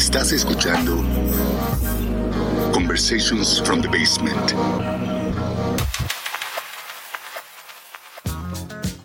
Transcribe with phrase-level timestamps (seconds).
[0.00, 0.96] Estás escuchando
[2.72, 5.09] Conversations from the Basement.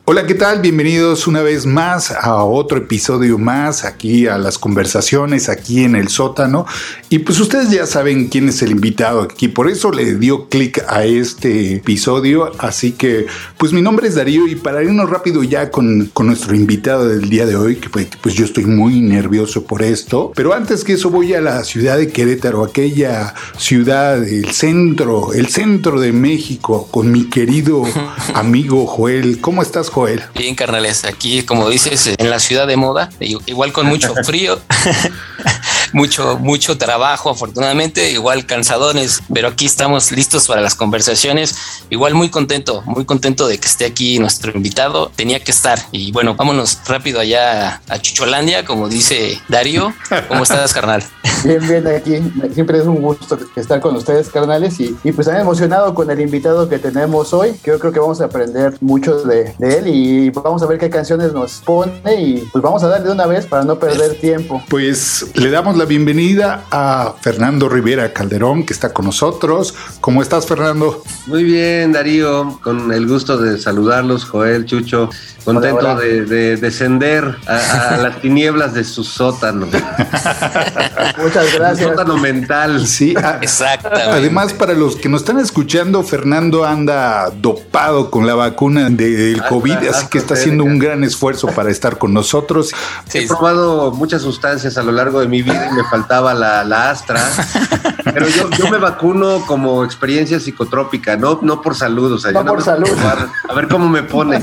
[0.08, 0.62] Hola, ¿qué tal?
[0.62, 6.10] Bienvenidos una vez más a otro episodio más aquí a las conversaciones aquí en el
[6.10, 6.68] sótano.
[7.10, 10.84] Y pues ustedes ya saben quién es el invitado aquí, por eso le dio clic
[10.88, 12.52] a este episodio.
[12.60, 13.26] Así que
[13.58, 17.28] pues mi nombre es Darío y para irnos rápido ya con, con nuestro invitado del
[17.28, 20.32] día de hoy, que pues, pues yo estoy muy nervioso por esto.
[20.36, 25.48] Pero antes que eso voy a la ciudad de Querétaro, aquella ciudad, el centro, el
[25.48, 27.86] centro de México, con mi querido
[28.36, 29.42] amigo Joel.
[29.42, 30.22] ¿Cómo estás, Joel?
[30.36, 33.10] Bien, carnales, aquí como dices, en la ciudad de moda,
[33.46, 34.60] igual con mucho frío,
[35.96, 41.56] mucho, mucho trabajo, afortunadamente, igual cansadones, pero aquí estamos listos para las conversaciones.
[41.90, 45.10] Igual muy contento, muy contento de que esté aquí nuestro invitado.
[45.16, 45.80] Tenía que estar.
[45.94, 49.94] Y bueno, vámonos rápido allá a Chucholandia, como dice Darío.
[50.28, 51.02] ¿Cómo estás, carnal?
[51.44, 52.18] Bien, bien, aquí.
[52.54, 54.80] Siempre es un gusto estar con ustedes, carnales.
[54.80, 57.56] Y, y pues también emocionado con el invitado que tenemos hoy.
[57.64, 60.90] Yo creo que vamos a aprender mucho de, de él y vamos a ver qué
[60.90, 61.94] canciones nos pone.
[62.20, 64.64] Y pues vamos a darle de una vez para no perder tiempo.
[64.70, 69.74] Pues le damos la bienvenida a Fernando Rivera Calderón, que está con nosotros.
[70.02, 71.04] ¿Cómo estás, Fernando?
[71.28, 75.10] Muy bien, Darío, con el gusto de saludarlos, Joel, Chucho.
[75.44, 76.02] Contento Hola, hola.
[76.02, 79.68] De, de descender a, a las tinieblas de su sótano.
[81.22, 81.88] Muchas gracias.
[81.90, 82.86] sótano mental.
[82.88, 84.10] Sí, Exactamente.
[84.10, 89.36] Además, para los que nos están escuchando, Fernando anda dopado con la vacuna de- del
[89.36, 92.72] Hasta- COVID, así hasta que está haciendo un gran esfuerzo para estar con nosotros.
[93.08, 96.90] Sí, He probado muchas sustancias a lo largo de mi vida me faltaba la, la
[96.90, 97.22] astra.
[98.14, 102.12] Pero yo, yo me vacuno como experiencia psicotrópica, no, no por salud.
[102.14, 102.88] O sea, No yo por salud.
[102.88, 104.38] probar, A ver cómo me pone.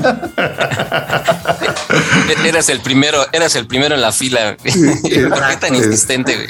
[2.29, 4.57] E-, Eras el primero, eras el primero en la fila.
[4.63, 6.47] ¿Por qué tan insistente?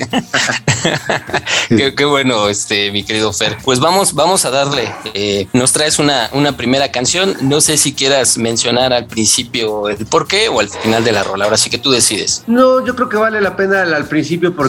[1.69, 3.57] qué, qué bueno, este, mi querido Fer.
[3.63, 4.91] Pues vamos, vamos a darle.
[5.13, 7.35] Eh, nos traes una, una primera canción.
[7.41, 11.23] No sé si quieras mencionar al principio el por qué o al final de la
[11.23, 11.45] rola.
[11.45, 12.43] Ahora sí que tú decides.
[12.47, 14.62] No, yo creo que vale la pena al, al principio porque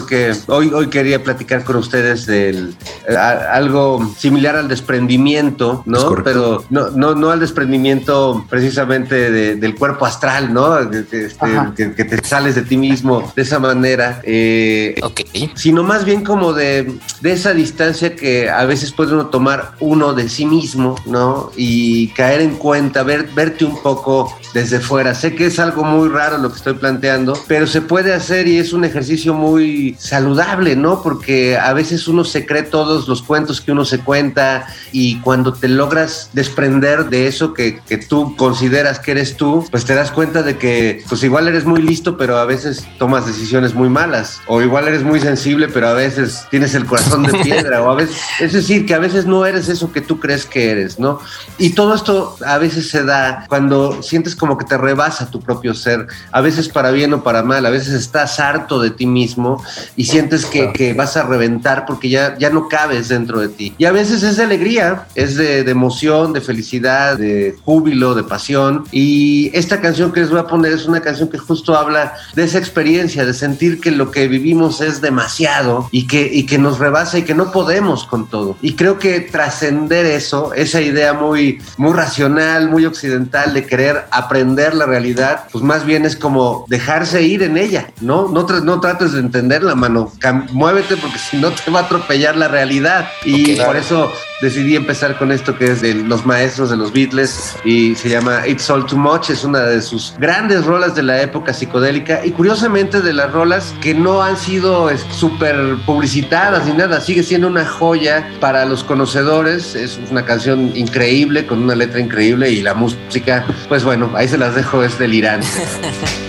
[0.47, 2.75] hoy, hoy quería platicar con ustedes del
[3.07, 6.15] eh, a- algo similar al desprendimiento, Es ¿no?
[6.23, 10.77] Pero no, no, no al desprendimiento precisamente de- del cuerpo astral, ¿no?
[10.79, 11.29] Este,
[11.75, 14.21] que- que te sales de ti mismo de esa manera.
[14.23, 15.21] eh, Ok.
[15.55, 16.91] sino más bien como de,
[17.21, 21.51] de esa distancia que a veces puede uno tomar uno de sí mismo, ¿no?
[21.55, 25.13] Y caer en cuenta, ver, verte un poco desde fuera.
[25.13, 28.57] Sé que es algo muy raro lo que estoy planteando, pero se puede hacer y
[28.57, 31.01] es un ejercicio muy saludable, ¿no?
[31.03, 35.53] Porque a veces uno se cree todos los cuentos que uno se cuenta y cuando
[35.53, 40.11] te logras desprender de eso que, que tú consideras que eres tú, pues te das
[40.11, 44.41] cuenta de que pues igual eres muy listo, pero a veces tomas decisiones muy malas.
[44.47, 47.83] O igual eres muy sensible, pero a veces tienes el corazón de piedra.
[47.83, 50.71] o a veces, es decir, que a veces no eres eso que tú crees que
[50.71, 51.19] eres, ¿no?
[51.57, 55.73] Y todo esto a veces se da cuando sientes como que te rebasa tu propio
[55.73, 59.63] ser, a veces para bien o para mal, a veces estás harto de ti mismo
[59.95, 63.73] y sientes que, que vas a reventar porque ya, ya no cabes dentro de ti.
[63.77, 68.23] Y a veces es de alegría, es de, de emoción, de felicidad, de júbilo, de
[68.23, 68.85] pasión.
[68.91, 72.43] Y esta canción que les voy a poner es una canción que justo habla de
[72.43, 76.79] esa experiencia, de sentir que lo que vivimos es demasiado y que, y que nos
[76.79, 78.57] rebasa y que no podemos con todo.
[78.61, 84.73] Y creo que trascender eso, esa idea muy, muy racional, muy occidental de querer aprender
[84.73, 88.27] la realidad, pues más bien es como dejarse ir en ella, ¿no?
[88.27, 89.19] No, no trates de
[89.65, 90.11] entenderla, mano.
[90.19, 93.07] Cam- muévete porque si no te va a atropellar la realidad.
[93.23, 94.11] Y por eso
[94.41, 98.45] decidí empezar con esto que es de los maestros de los Beatles y se llama
[98.47, 99.29] It's All Too Much.
[99.29, 103.73] Es una de sus grandes rolas de la época psicodélica y curiosamente de las rolas
[103.81, 107.01] que no han sido súper publicitadas ni nada.
[107.01, 109.75] Sigue siendo una joya para los conocedores.
[109.75, 114.37] Es una canción increíble con una letra increíble y la música, pues bueno, ahí se
[114.37, 115.47] las dejo, es delirante.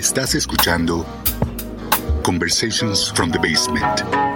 [0.00, 1.04] Estás escuchando
[2.22, 4.29] Conversations from the Basement.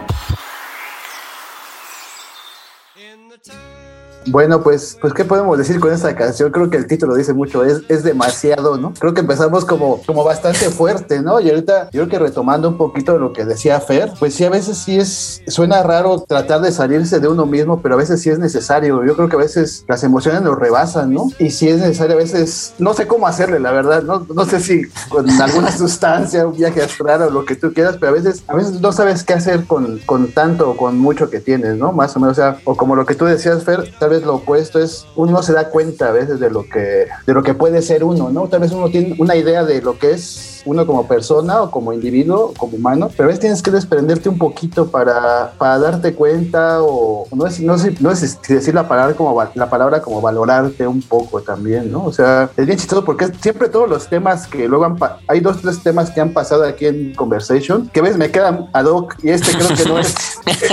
[4.26, 6.50] Bueno, pues, pues, ¿qué podemos decir con esta canción?
[6.50, 8.94] Creo que el título dice mucho, es, es demasiado, ¿no?
[8.98, 11.40] Creo que empezamos como, como bastante fuerte, ¿no?
[11.40, 14.50] Y ahorita, yo creo que retomando un poquito lo que decía Fer, pues sí, a
[14.50, 18.30] veces sí es, suena raro tratar de salirse de uno mismo, pero a veces sí
[18.30, 19.04] es necesario.
[19.04, 21.28] Yo creo que a veces las emociones nos rebasan, ¿no?
[21.38, 24.26] Y si es necesario, a veces, no sé cómo hacerle, la verdad, ¿no?
[24.34, 28.12] No sé si con alguna sustancia, un viaje astral o lo que tú quieras, pero
[28.12, 31.40] a veces, a veces no sabes qué hacer con, con tanto o con mucho que
[31.40, 31.92] tienes, ¿no?
[31.92, 34.36] Más o menos, o sea, o como lo que tú decías, Fer, tal vez lo
[34.36, 37.82] opuesto es uno se da cuenta a veces de lo que de lo que puede
[37.82, 38.48] ser uno, ¿no?
[38.48, 41.92] Tal vez uno tiene una idea de lo que es uno como persona o como
[41.92, 46.82] individuo, como humano, pero a veces tienes que desprenderte un poquito para, para darte cuenta
[46.82, 50.86] o no es, no, sé, no es decir la palabra, como, la palabra como valorarte
[50.86, 52.04] un poco también, ¿no?
[52.04, 54.96] O sea, es bien chistoso porque siempre todos los temas que luego han,
[55.28, 58.86] hay dos, tres temas que han pasado aquí en Conversation, que ves, me quedan ad
[58.86, 60.14] hoc y este creo que no es,
[60.46, 60.66] este,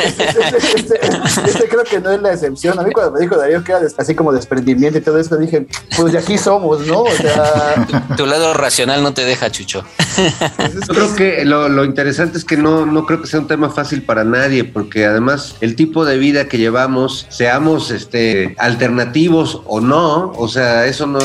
[0.75, 0.99] este,
[1.45, 2.79] este, creo que no es la excepción.
[2.79, 5.67] A mí cuando me dijo Darío que era así como desprendimiento y todo eso, dije,
[5.95, 7.01] pues de aquí somos, ¿no?
[7.01, 7.87] O sea...
[7.91, 9.80] Tu, tu lado racional no te deja, Chucho.
[10.17, 14.03] Yo creo que lo, interesante es que no, no creo que sea un tema fácil
[14.03, 20.31] para nadie, porque además el tipo de vida que llevamos, seamos este, alternativos o no,
[20.35, 21.19] o sea, eso no,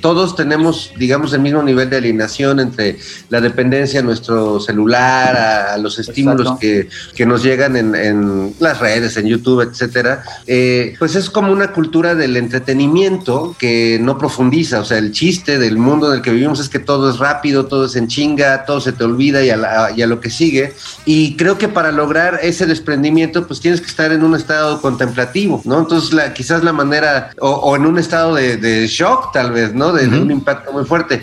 [0.00, 5.78] todos tenemos, digamos, el mismo nivel de alienación entre la dependencia a nuestro celular, a,
[5.78, 10.22] los estímulos que, que, nos llegan en, en, las redes, en YouTube, etcétera.
[10.46, 15.58] Eh, pues es como una cultura del entretenimiento que no profundiza, o sea, el chiste
[15.58, 18.64] del mundo en el que vivimos es que todo es rápido, todo es en chinga,
[18.64, 20.74] todo se te olvida y a, lo que sigue.
[21.04, 25.62] Y creo que para lograr ese desprendimiento, pues tienes que estar en un estado contemplativo,
[25.64, 25.80] ¿no?
[25.80, 29.92] Entonces, la, quizás la manera, o, en un estado de, shock, tal vez, ¿no?
[29.92, 31.22] De, un impacto muy fuerte.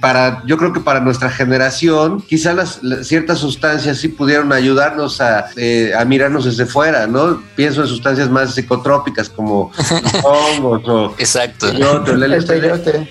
[0.00, 5.46] Para, yo creo que para nuestra generación, quizás las, ciertas sustancias sí pudieron ayudarnos a,
[5.56, 7.42] eh, a mirarnos desde fuera, ¿no?
[7.56, 9.70] Pienso en sustancias más psicotrópicas como
[10.24, 11.14] hongos o...
[11.18, 11.66] Exacto.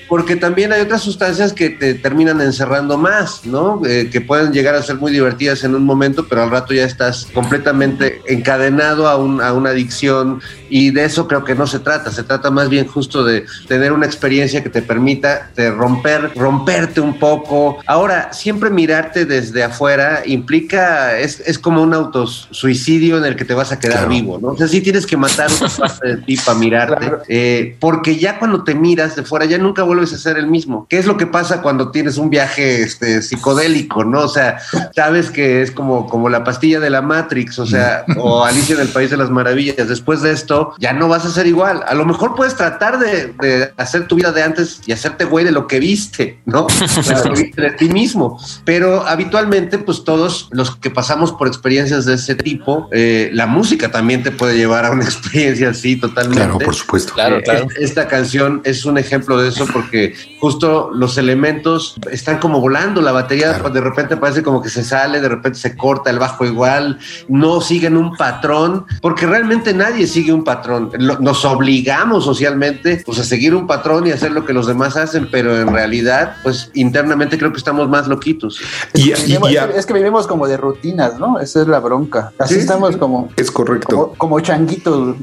[0.08, 3.82] porque también hay otras sustancias que te terminan encerrando más, ¿no?
[3.86, 6.84] Eh, que pueden llegar a ser muy divertidas en un momento, pero al rato ya
[6.84, 12.12] estás completamente encadenado a, a una adicción y de eso creo que no se trata,
[12.12, 17.02] se trata más bien justo de tener una experiencia que te permita de romper, romperte
[17.02, 17.78] un poco.
[17.86, 23.54] Ahora, siempre mirarte desde afuera implica, es, es como un autosuicidio en el que te
[23.54, 24.50] vas a quedar vivo, ¿no?
[24.50, 28.40] O sea, sí tienes que matar una parte de ti para mirarte, eh, porque ya
[28.40, 30.88] cuando te miras de fuera ya nunca vuelves a ser el mismo.
[30.90, 34.22] ¿Qué es lo que pasa cuando tienes un viaje este, psicodélico, ¿no?
[34.22, 34.60] O sea,
[34.96, 38.82] sabes que es como, como la pastilla de la Matrix, o sea, o Alicia en
[38.82, 39.88] el País de las Maravillas.
[39.88, 41.84] Después de esto, ya no vas a ser igual.
[41.88, 45.52] A lo mejor puedes tratar de, hacer tu vida de antes y hacerte güey de
[45.52, 46.68] lo que viste, ¿no?
[47.56, 48.40] de ti mismo.
[48.66, 53.92] Pero habitualmente, pues todos los que pasamos por experiencias de ese tipo, eh, la música
[53.92, 56.44] también te puede llevar a una experiencia así totalmente.
[56.44, 57.14] Claro, por supuesto.
[57.14, 57.68] Claro, claro.
[57.80, 63.12] Esta canción es un ejemplo de eso porque justo los elementos están como volando, la
[63.12, 67.00] batería de repente parece como que se sale, de repente se corta, el bajo igual,
[67.28, 70.92] no siguen un patrón, porque realmente nadie sigue un patrón.
[71.20, 75.28] Nos obligamos socialmente pues, a seguir un patrón y hacer lo que los demás hacen,
[75.32, 78.60] pero en realidad, pues internamente creo que estamos más loquitos.
[78.94, 81.40] Y, es que vivimos como de rutinas, ¿no?
[81.40, 82.32] Esa es la bronca.
[82.38, 83.30] Así estamos como...
[83.36, 83.96] Es correcto.
[83.96, 85.16] Como, como changuitos.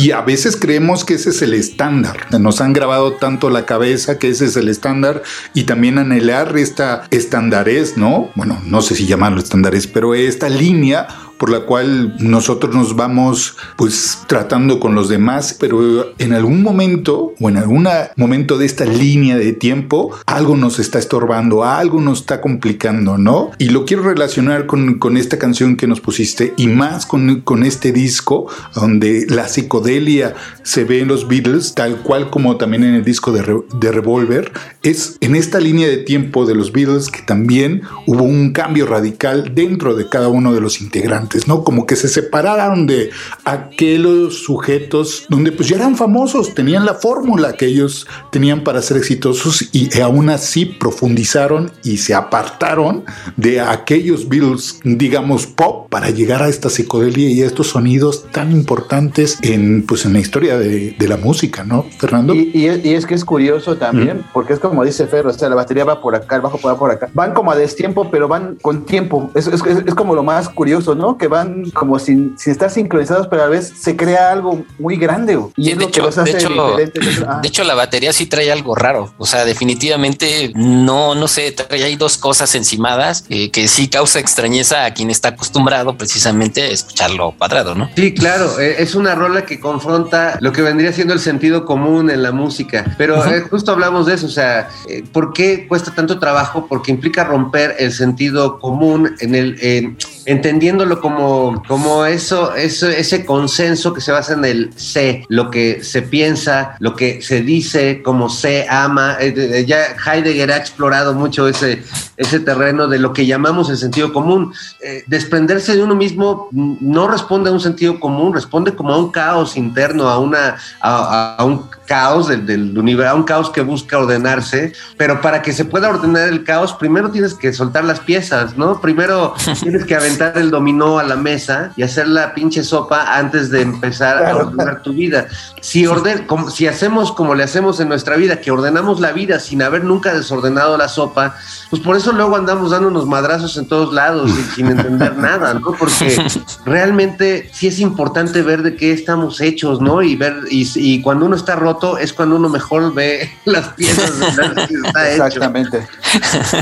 [0.00, 2.28] Y a veces creemos que ese es el estándar.
[2.38, 5.24] Nos han grabado tanto la cabeza que ese es el estándar
[5.54, 8.30] y también anhelar esta estandarez, ¿no?
[8.36, 13.56] Bueno, no sé si llamarlo estandarez, pero esta línea por la cual nosotros nos vamos
[13.76, 18.84] pues tratando con los demás, pero en algún momento o en algún momento de esta
[18.84, 23.52] línea de tiempo algo nos está estorbando, algo nos está complicando, ¿no?
[23.58, 27.62] Y lo quiero relacionar con, con esta canción que nos pusiste y más con, con
[27.62, 32.94] este disco donde la psicodelia se ve en los Beatles, tal cual como también en
[32.94, 34.52] el disco de, de Revolver,
[34.82, 39.52] es en esta línea de tiempo de los Beatles que también hubo un cambio radical
[39.54, 41.64] dentro de cada uno de los integrantes ¿no?
[41.64, 43.10] Como que se separaron de
[43.44, 48.96] aquellos sujetos donde pues ya eran famosos, tenían la fórmula que ellos tenían para ser
[48.96, 53.04] exitosos y aún así profundizaron y se apartaron
[53.36, 58.52] de aquellos Beatles, digamos, pop para llegar a esta psicodelia y a estos sonidos tan
[58.52, 62.34] importantes en, pues, en la historia de, la música, ¿no, Fernando?
[62.34, 65.84] Y, es que es curioso también, porque es como dice Ferro, o sea, la batería
[65.84, 67.08] va por acá, el bajo va por acá.
[67.14, 69.30] Van como a destiempo, pero van con tiempo.
[69.34, 71.16] Es, es, es como lo más curioso, ¿no?
[71.18, 71.28] ¿No?
[71.28, 75.38] Que van como sin, sin estar sincronizados, pero a veces se crea algo muy grande.
[75.56, 77.22] Y Sí, es de, lo que hecho, los hace de, hecho, diferentes.
[77.26, 79.12] Ah, de hecho, la batería sí trae algo raro.
[79.18, 84.18] O sea, definitivamente no, no sé, trae ahí dos cosas encimadas eh, que sí causa
[84.18, 87.90] extrañeza a quien está acostumbrado precisamente a escucharlo cuadrado, ¿no?
[87.96, 92.10] Sí, claro, eh, es una rola que confronta lo que vendría siendo el sentido común
[92.10, 95.92] en la música, pero eh, justo hablamos de eso, o sea, eh, ¿por qué cuesta
[95.94, 96.66] tanto trabajo?
[96.68, 99.96] Porque implica romper el sentido común en el en-
[100.28, 105.82] entendiéndolo como, como eso, eso, ese consenso que se basa en el sé, lo que
[105.82, 109.16] se piensa, lo que se dice, como se ama.
[109.20, 111.82] Eh, ya Heidegger ha explorado mucho ese,
[112.18, 114.52] ese terreno de lo que llamamos el sentido común.
[114.82, 119.10] Eh, desprenderse de uno mismo no responde a un sentido común, responde como a un
[119.10, 123.62] caos interno, a, una, a, a un caos del, del universo, a un caos que
[123.62, 128.00] busca ordenarse, pero para que se pueda ordenar el caos, primero tienes que soltar las
[128.00, 128.78] piezas, ¿no?
[128.78, 129.32] Primero
[129.62, 133.62] tienes que aventar el dominó a la mesa y hacer la pinche sopa antes de
[133.62, 134.38] empezar a Claro.
[134.48, 135.26] ordenar tu vida.
[135.60, 139.40] Si, orden, como- si hacemos como le hacemos en nuestra vida, que ordenamos la vida
[139.40, 141.36] sin haber nunca desordenado la sopa,
[141.70, 145.54] pues por eso luego andamos dando unos madrazos en todos lados y sin entender nada,
[145.54, 145.72] ¿no?
[145.72, 146.16] Porque
[146.64, 150.02] realmente sí es importante ver de qué estamos hechos, ¿no?
[150.02, 154.18] Y ver, y, y cuando uno está roto es cuando uno mejor ve las piezas
[154.18, 155.24] de las que está hecho.
[155.26, 155.88] Exactamente.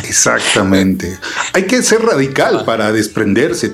[0.04, 1.18] Exactamente.
[1.52, 2.92] Hay que ser radical para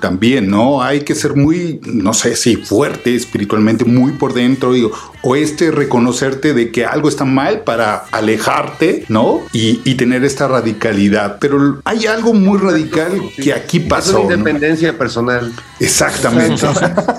[0.00, 0.82] también, ¿no?
[0.82, 5.70] Hay que ser muy, no sé si fuerte espiritualmente, muy por dentro, digo, o este
[5.70, 9.40] reconocerte de que algo está mal para alejarte, ¿no?
[9.52, 11.38] Y, y tener esta radicalidad.
[11.40, 14.20] Pero hay algo muy radical que aquí Es pasó.
[14.20, 14.34] una ¿no?
[14.38, 15.52] independencia personal.
[15.80, 16.66] Exactamente.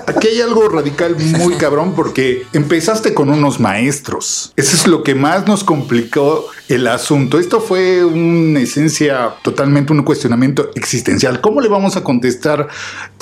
[0.06, 4.52] Aquí hay algo radical muy cabrón porque empezaste con unos maestros.
[4.56, 7.38] Eso es lo que más nos complicó el asunto.
[7.38, 11.40] Esto fue una esencia totalmente un cuestionamiento existencial.
[11.40, 12.68] ¿Cómo le vamos a contestar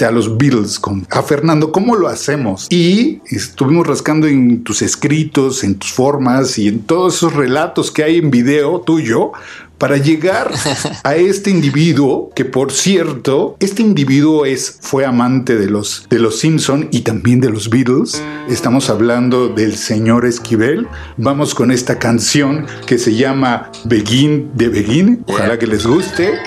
[0.01, 1.73] a los Beatles, a Fernando?
[1.73, 2.67] ¿Cómo lo hacemos?
[2.71, 8.05] Y estuvimos rascando en tus escritos, en tus formas y en todos esos relatos que
[8.05, 9.33] hay en video tuyo
[9.77, 10.51] para llegar
[11.05, 16.39] a este individuo que por cierto este individuo es fue amante de los de los
[16.39, 18.23] Simpson y también de los Beatles.
[18.49, 20.89] Estamos hablando del señor Esquivel.
[21.19, 25.23] Vamos con esta canción que se llama Begin de Begin.
[25.27, 26.39] Ojalá que les guste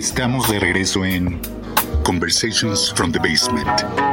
[0.00, 1.38] Estamos de regreso en
[2.04, 4.09] Conversations from the Basement.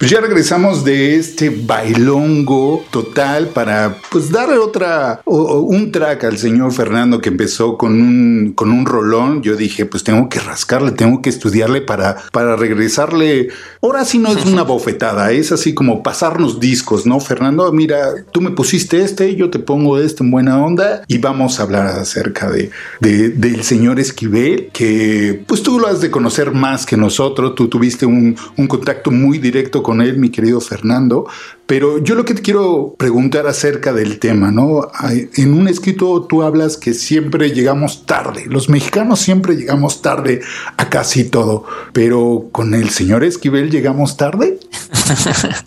[0.00, 6.24] Pues ya regresamos de este bailongo total para pues darle otra o- o un track
[6.24, 9.42] al señor Fernando que empezó con un con un rolón.
[9.42, 13.48] Yo dije, pues tengo que rascarle, tengo que estudiarle para para regresarle.
[13.82, 17.20] Ahora sí no es una bofetada, es así como pasarnos discos, ¿no?
[17.20, 21.60] Fernando, mira, tú me pusiste este, yo te pongo este en buena onda y vamos
[21.60, 26.52] a hablar acerca de, de- del señor Esquivel, que pues tú lo has de conocer
[26.52, 31.26] más que nosotros, tú tuviste un, un contacto muy directo con él, mi querido Fernando,
[31.66, 34.90] pero yo lo que te quiero preguntar acerca del tema, ¿no?
[35.36, 40.40] En un escrito tú hablas que siempre llegamos tarde, los mexicanos siempre llegamos tarde
[40.76, 44.58] a casi todo, pero con el señor Esquivel llegamos tarde.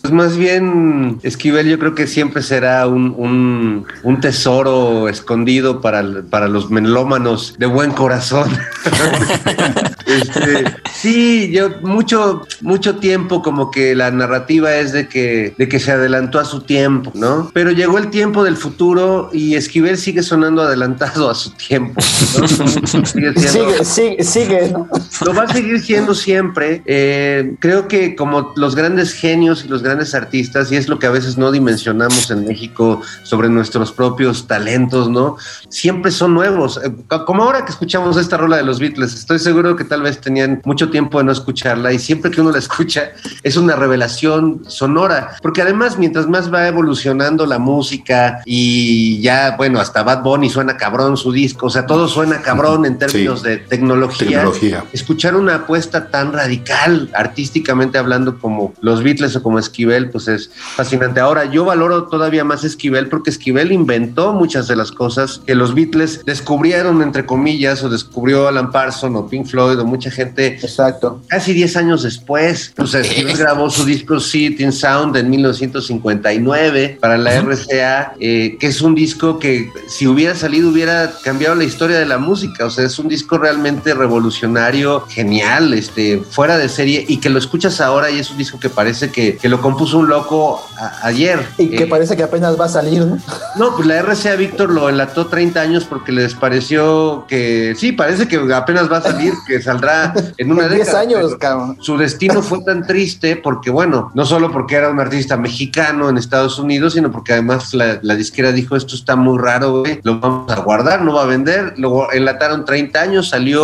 [0.01, 6.03] Pues más bien, Esquivel yo creo que siempre será un, un- un tesoro escondido para,
[6.29, 8.49] para los melómanos de buen corazón.
[10.05, 10.65] Este,
[11.03, 15.91] sí, yo mucho, mucho tiempo como que la narrativa es de que, de que se
[15.91, 17.51] adelantó a su tiempo, ¿no?
[17.53, 21.99] Pero llegó el tiempo del futuro y Esquivel sigue sonando adelantado a su tiempo.
[22.39, 22.47] ¿no?
[22.47, 24.87] Sigue siendo- Sigue, sigue, sigue, ¿no?
[25.25, 26.81] lo va a seguir siendo siempre.
[26.85, 31.07] Eh, creo que como los grandes genios y los grandes artistas, y es lo que
[31.07, 35.35] a veces no dimensionamos en México sobre nuestros propios talentos, ¿no?
[35.69, 36.79] Siempre son nuevos.
[36.83, 36.91] Eh,
[37.25, 40.61] Como ahora que escuchamos esta rola de los Beatles, estoy seguro que tal vez tenían
[40.63, 45.35] mucho tiempo de no escucharla y siempre que uno la escucha es una revelación sonora,
[45.41, 50.77] porque además mientras más va evolucionando la música y ya, bueno, hasta Bad Bunny suena
[50.77, 53.47] cabrón su disco, o sea, todo suena cabrón en términos Sí.
[53.49, 54.83] de tecnología Tecnología.
[54.93, 60.51] escuchar una apuesta tan radical, artísticamente hablando, como los Beatles o como Esquivel, pues es
[60.75, 61.19] fascinante.
[61.19, 65.73] Ahora, yo valoro todavía más Esquivel porque Esquivel inventó muchas de las cosas que los
[65.73, 71.21] Beatles descubrieron, entre comillas, o descubrió Alan Parsons o Pink Floyd o mucha gente Exacto.
[71.27, 72.73] casi 10 años después.
[72.75, 78.81] Pues Esquivel grabó su disco Sitting Sound en 1959 para la RCA, eh, que es
[78.81, 82.65] un disco que si hubiera salido hubiera cambiado la historia de la música.
[82.65, 87.39] O sea, es un disco realmente revolucionario, genial, este, fuera de serie y que lo
[87.39, 91.07] escuchas ahora y es un disco que parece que, que lo compuso un loco a-
[91.07, 91.39] ayer.
[91.57, 93.17] Y que Eh, parece que apenas va a salir, ¿no?
[93.57, 98.27] no, pues la RCA Víctor lo enlató 30 años porque les pareció que sí, parece
[98.27, 101.77] que apenas va a salir, que saldrá en una En 10 década, años, cabrón.
[101.81, 106.17] Su destino fue tan triste porque, bueno, no solo porque era un artista mexicano en
[106.17, 110.19] Estados Unidos, sino porque además la, la disquera dijo: Esto está muy raro, güey, lo
[110.19, 111.73] vamos a guardar, no va a vender.
[111.77, 113.63] Luego enlataron 30 años, salió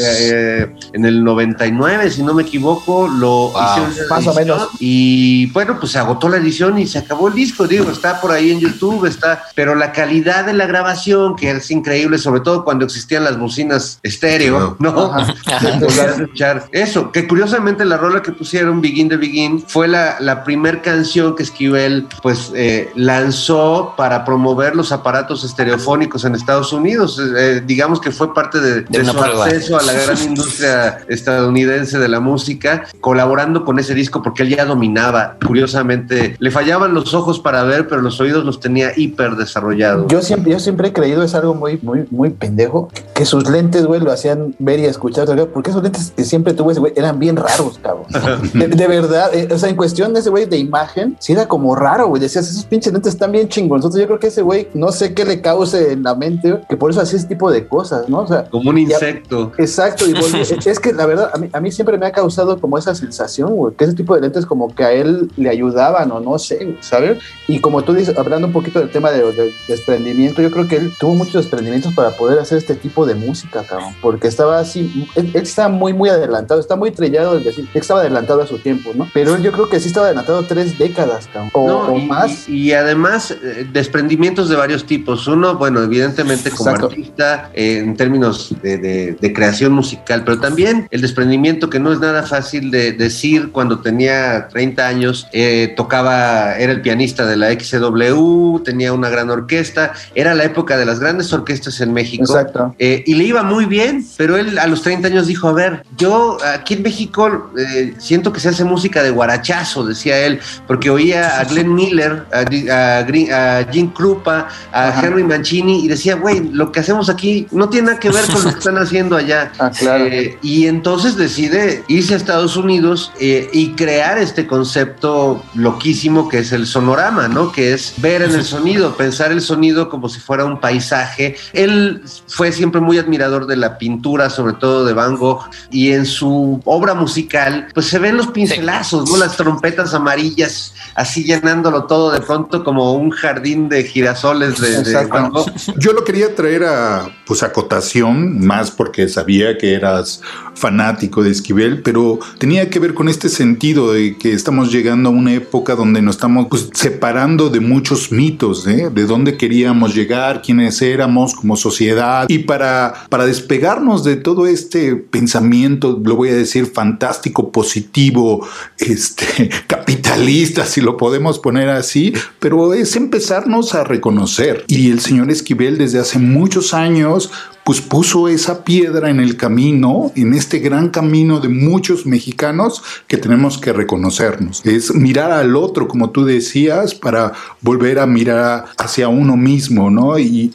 [0.00, 4.68] eh, en el 99, si no me equivoco, lo hicieron una Más o menos.
[4.80, 7.66] y bueno, pues se agotó la edición y se acabó el disco.
[7.66, 11.70] Digo, está por ahí en YouTube, está, pero la calidad de la grabación, que es
[11.70, 15.12] increíble, sobre todo cuando existían las bocinas estéreo, ¿no?
[15.12, 20.44] Podías escuchar eso, que curiosamente la rola que pusieron, Begin the Begin, fue la, la
[20.44, 27.20] primer canción que Esquivel pues eh, lanzó para promover los aparatos estereofónicos en Estados Unidos.
[27.36, 29.46] Eh, digamos que fue parte de, su prueba.
[29.46, 34.50] acceso a la gran industria estadounidense de la música, colaborando con ese disco porque él
[34.50, 35.36] ya dominaba.
[35.46, 40.06] Curiosamente, le fallaban los ojos para ver, pero los oídos los tenía hiper desarrollados.
[40.08, 43.86] Yo siempre, yo siempre he creído, es algo muy, muy, muy pendejo, que sus lentes,
[43.86, 45.26] güey, lo hacían ver y escuchar.
[45.52, 48.06] Porque esos lentes siempre tuvo ese güey eran bien raros, cabrón.
[48.52, 51.46] De, de verdad, eh, o sea, en cuestión de ese güey de imagen, sí era
[51.48, 52.20] como raro, güey.
[52.20, 53.98] Decías, esos pinches lentes están bien chingonzotes.
[54.00, 56.90] Yo creo que ese güey, no sé qué le cause en la mente, que por
[56.90, 58.20] eso hacía ese tipo de cosas, ¿no?
[58.20, 59.52] O sea, Como un Ya- insecto.
[59.58, 62.60] Exacto, y volví- es que la verdad, a mí, a mí siempre me ha causado
[62.60, 66.10] como esa sensación, güey, que ese tipo de lentes como que a él le ayudaban
[66.12, 67.18] o no sé, ¿sabes?
[67.48, 70.76] Y como tú dices, hablando un poquito del tema de, de desprendimiento, yo creo que
[70.76, 75.08] él tuvo muchos desprendimientos para poder hacer este tipo de música, cabrón, porque estaba así,
[75.14, 78.46] él, él estaba muy, muy adelantado, está muy trillado el decir que estaba adelantado a
[78.46, 79.08] su tiempo, ¿no?
[79.14, 82.48] Pero yo creo que sí estaba adelantado tres décadas, cabrón, o, No, o y, más.
[82.48, 85.26] y- y además eh, desprendimientos de varios tipos.
[85.28, 86.86] Uno, bueno, evidentemente como Exacto.
[86.88, 91.92] artista eh, en términos de, de- de creación musical, pero también el desprendimiento que no
[91.92, 97.36] es nada fácil de decir cuando tenía 30 años, eh, tocaba, era el pianista de
[97.36, 102.24] la XW, tenía una gran orquesta, era la época de las grandes orquestas en México.
[102.24, 102.74] Exacto.
[102.78, 105.82] Eh, y le iba muy bien, pero él a los 30 años dijo, a ver,
[105.96, 110.40] yo yo aquí en México eh, siento que se hace música de guarachazo, decía él,
[110.66, 116.48] porque oía a Glenn Miller, a, a, Jim Krupa, a Henry Mancini y decía, güey,
[116.52, 119.52] lo que hacemos aquí no tiene nada que ver con lo que están haciendo allá.
[119.66, 120.04] Ah, claro.
[120.04, 126.40] Eh, y entonces decide irse a Estados Unidos eh, y crear este concepto loquísimo que
[126.40, 127.52] es el sonorama, ¿no?
[127.52, 131.36] Que es ver en el sonido, pensar el sonido como si fuera un paisaje.
[131.54, 136.06] Él fue siempre muy admirador de la pintura, sobre todo de Van Gogh, y en
[136.06, 139.16] su obra musical, pues se ven los pincelazos, ¿no?
[139.16, 145.52] Las trompetas amarillas, así llenándolo todo de pronto como un jardín de girasoles de, Gogh.
[145.78, 150.20] Yo lo quería traer a, pues, acotación, más porque sabía que eras
[150.54, 155.12] fanático de Esquivel, pero tenía que ver con este sentido de que estamos llegando a
[155.12, 158.90] una época donde nos estamos pues, separando de muchos mitos, ¿eh?
[158.90, 164.96] de dónde queríamos llegar, quiénes éramos como sociedad, y para, para despegarnos de todo este
[164.96, 168.46] pensamiento, lo voy a decir, fantástico, positivo,
[168.78, 174.64] este, capitalista, si lo podemos poner así, pero es empezarnos a reconocer.
[174.68, 177.30] Y el señor Esquivel desde hace muchos años
[177.66, 183.16] pues puso esa piedra en el camino, en este gran camino de muchos mexicanos que
[183.16, 184.64] tenemos que reconocernos.
[184.64, 190.16] Es mirar al otro, como tú decías, para volver a mirar hacia uno mismo, ¿no?
[190.16, 190.54] Y,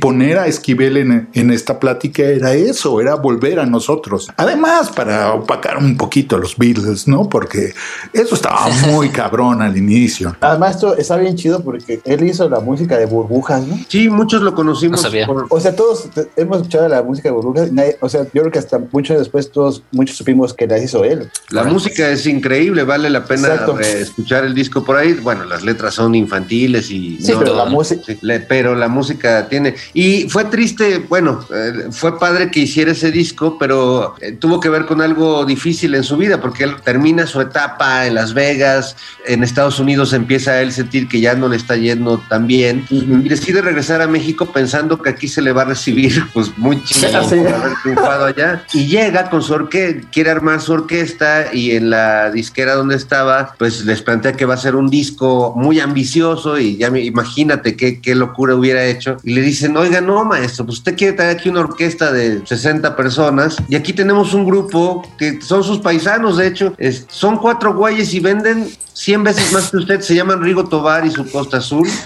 [0.00, 4.30] poner a Esquivel en, en, esta plática era eso, era volver a nosotros.
[4.36, 7.28] Además, para opacar un poquito a los Beatles, ¿no?
[7.28, 7.74] Porque
[8.12, 10.34] eso estaba muy cabrón al inicio.
[10.40, 13.76] Además, esto está bien chido porque él hizo la música de burbujas, ¿no?
[13.88, 15.04] Sí, muchos lo conocimos.
[15.50, 16.08] o sea, todos
[16.38, 17.70] hemos escuchado la música de burbujas,
[18.00, 21.30] o sea, yo creo que hasta mucho después todos, muchos supimos que la hizo él.
[21.50, 23.48] La música es increíble, vale la pena
[23.82, 25.14] eh, escuchar el disco por ahí.
[25.14, 27.18] Bueno, las letras son infantiles y...
[27.20, 28.02] Sí, pero la música...
[28.48, 29.74] pero la música tiene...
[29.94, 34.68] Y fue triste, bueno, eh, fue padre que hiciera ese disco, pero eh, tuvo que
[34.68, 38.96] ver con algo difícil en su vida, porque él termina su etapa en Las Vegas,
[39.26, 42.86] en Estados Unidos empieza a él sentir que ya no le está yendo tan bien,
[42.90, 46.82] y decide regresar a México pensando que aquí se le va a recibir pues muy
[46.84, 48.64] chido haber triunfado allá.
[48.72, 53.54] Y llega con su orquesta, quiere armar su orquesta y en la disquera donde estaba,
[53.58, 57.76] pues les plantea que va a ser un disco muy ambicioso y ya me, imagínate
[57.76, 59.16] qué, qué locura hubiera hecho.
[59.22, 62.96] Y le dicen, oiga, no, maestro, pues usted quiere traer aquí una orquesta de 60
[62.96, 66.74] personas y aquí tenemos un grupo que son sus paisanos, de hecho,
[67.08, 71.10] son cuatro güeyes y venden 100 veces más que usted, se llaman Rigo Tobar y
[71.10, 71.88] su Costa Azul.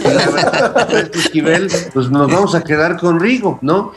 [0.00, 3.92] Y la verdad, Esquivel, pues nos vamos a quedar con Rigo, ¿no?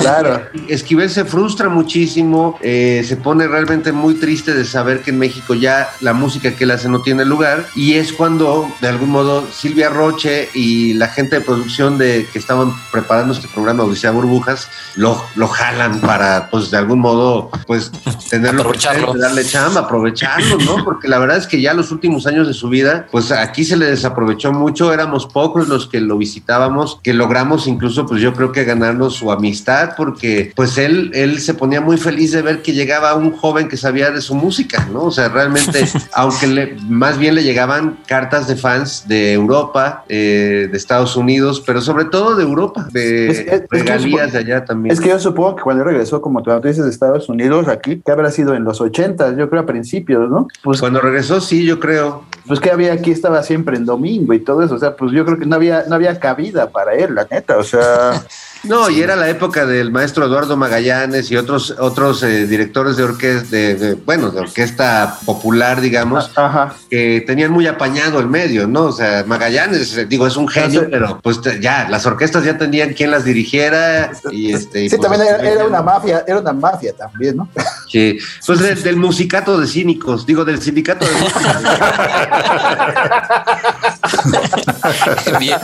[0.00, 0.42] Claro.
[0.68, 5.54] Esquivel se frustra muchísimo, eh, se pone realmente muy triste de saber que en México
[5.54, 9.46] ya la música que él hace no tiene lugar y es cuando, de algún modo,
[9.52, 14.68] Silvia Roche y la gente de producción de que estaban preparando este programa Odisea Burbujas
[14.96, 17.92] lo, lo jalan para, pues, de algún modo, pues,
[18.30, 19.14] tenerlo, aprovecharlo.
[19.14, 20.84] darle chamba, aprovecharlo, ¿no?
[20.84, 23.76] Porque la verdad es que ya los últimos años de su vida, pues aquí se
[23.76, 28.52] le desaprovechó mucho, éramos pocos los que lo visitábamos, que logramos incluso, pues yo creo
[28.52, 32.72] que ganarnos su amistad, porque pues él, él se ponía muy feliz de ver que
[32.72, 35.04] llegaba un joven que sabía de su música, ¿no?
[35.04, 40.68] O sea, realmente, aunque le, más bien le llegaban cartas de fans de Europa, eh,
[40.70, 44.92] de Estados Unidos, pero sobre todo de Europa, de regalías de allá también.
[44.92, 48.12] Es que yo supongo que cuando regresó, como tú dices, de Estados Unidos, aquí, que
[48.12, 50.48] habrá sido en los 80, yo creo a principios, ¿no?
[50.62, 52.24] Pues cuando regresó, sí, yo creo.
[52.46, 55.24] Pues que había aquí, estaba siempre en domingo y todo eso, o sea, pues yo
[55.24, 58.24] creo que no había, no había cabida para él, la neta, o sea...
[58.64, 63.04] No, y era la época del maestro Eduardo Magallanes y otros otros eh, directores de
[63.04, 66.74] orquesta, de, bueno, de orquesta popular, digamos, Ajá.
[66.90, 68.86] que tenían muy apañado el medio, ¿no?
[68.86, 72.94] O sea, Magallanes, eh, digo, es un genio, pero pues ya, las orquestas ya tenían
[72.94, 74.88] quien las dirigiera y este...
[74.88, 77.48] sí, pues, también era, una mafia, era una mafia también, ¿no?
[77.88, 81.12] Sí, pues del, del musicato de cínicos, digo, del sindicato de
[85.38, 85.58] bien,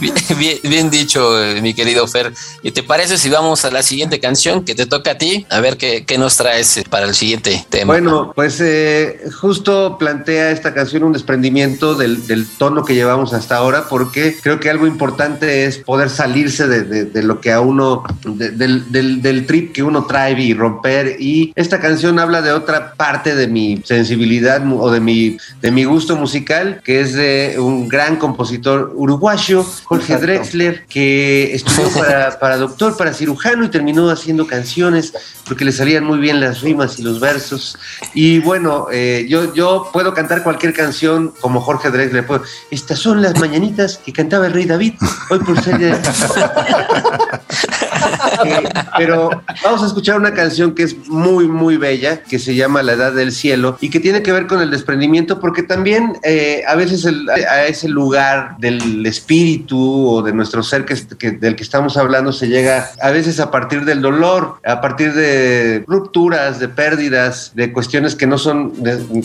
[0.00, 0.14] bien,
[0.62, 2.32] bien, dicho, eh, mi querido Fer.
[2.62, 5.46] ¿Y te parece si vamos a la siguiente canción que te toca a ti?
[5.50, 7.92] A ver qué, qué nos traes para el siguiente tema.
[7.92, 13.56] Bueno, pues eh, justo plantea esta canción un desprendimiento del, del, tono que llevamos hasta
[13.56, 17.60] ahora, porque creo que algo importante es poder salirse de, de, de lo que a
[17.60, 21.16] uno, del, del, del trip que uno trae y romper.
[21.20, 25.84] Y esta canción habla de otra parte de mi sensibilidad o de mi, de mi
[25.84, 31.88] gusto musical, que es de de un gran compositor uruguayo, Jorge Drexler, que estudió
[32.40, 35.12] para, doctor, para cirujano y terminó haciendo canciones
[35.46, 37.78] porque le salían muy bien las rimas y los versos.
[38.14, 42.26] Y bueno, eh, yo, yo puedo cantar cualquier canción como Jorge Drexler.
[42.70, 44.94] Estas son las mañanitas que cantaba el rey David,
[45.30, 45.76] hoy por ser...
[48.96, 49.30] pero
[49.62, 53.12] vamos a escuchar una canción que es muy, muy bella, que se llama La Edad
[53.12, 57.06] del Cielo y que tiene que ver con el desprendimiento, porque también eh, a veces
[57.06, 62.48] a ese lugar del espíritu o de nuestro ser que, del que estamos hablando se
[62.48, 68.14] llega a veces a partir del dolor, a partir de rupturas, de pérdidas, de cuestiones
[68.14, 68.72] que no son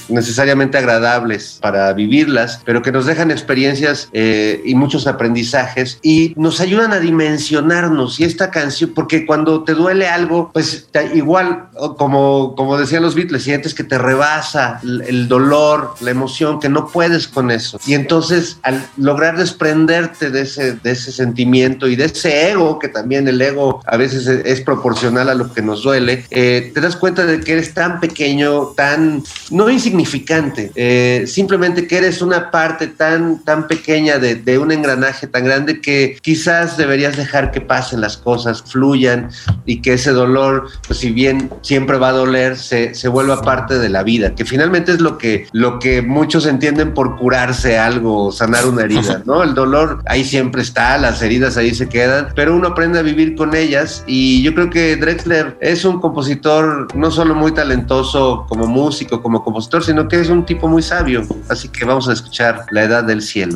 [0.10, 6.60] necesariamente agradables para vivirlas, pero que nos dejan experiencias eh, y muchos aprendizajes y nos
[6.60, 8.20] ayudan a dimensionarnos.
[8.20, 13.42] Y esta canción, porque cuando te duele algo, pues igual, como, como decían los Beatles,
[13.42, 17.80] sientes que te rebasa el dolor, la emoción, que no puedes con eso.
[17.88, 22.90] Y entonces, al lograr desprenderte de ese, de ese sentimiento y de ese ego, que
[22.90, 26.96] también el ego a veces es, proporcional a lo que nos duele, eh, te das
[26.96, 32.86] cuenta de que eres tan pequeño, tan, no insignificante, eh, simplemente que eres una parte
[32.86, 38.00] tan, tan pequeña de, de un engranaje tan grande que quizás deberías dejar que pasen
[38.00, 38.62] las cosas,
[38.96, 43.80] y que ese dolor, pues si bien siempre va a doler, se, se vuelva parte
[43.80, 48.32] de la vida, que finalmente es lo que, lo que muchos entienden por curarse algo,
[48.32, 49.44] sanar una herida, ¿no?
[49.44, 53.36] El dolor ahí siempre está, las heridas ahí se quedan, pero uno aprende a vivir
[53.36, 58.68] con ellas y yo creo que Drexler es un compositor no solo muy talentoso como
[58.68, 62.66] músico, como compositor, sino que es un tipo muy sabio, así que vamos a escuchar
[62.72, 63.56] La Edad del Cielo.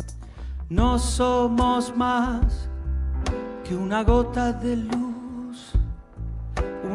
[0.68, 2.68] No somos más
[3.68, 5.14] que una gota de luz,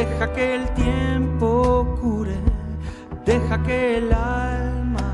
[0.00, 2.38] deja que el tiempo cure,
[3.26, 5.12] deja que el alma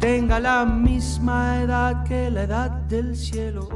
[0.00, 3.68] tenga la misma edad que la edad del cielo.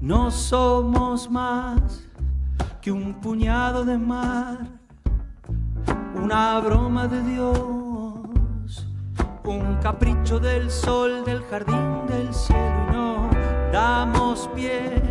[0.00, 2.06] No somos más
[2.80, 4.79] que un puñado de mar,
[6.30, 8.86] una broma de Dios,
[9.42, 13.30] un capricho del sol, del jardín, del cielo y no
[13.72, 15.02] damos pie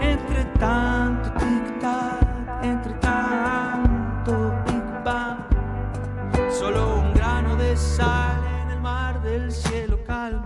[0.00, 5.38] entre tanto tic-tac, entre tanto Big Bang,
[6.50, 10.42] solo un grano de sal en el mar del cielo calma.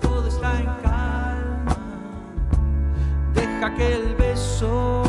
[0.00, 0.68] Todo está en
[3.34, 5.07] Deja que el beso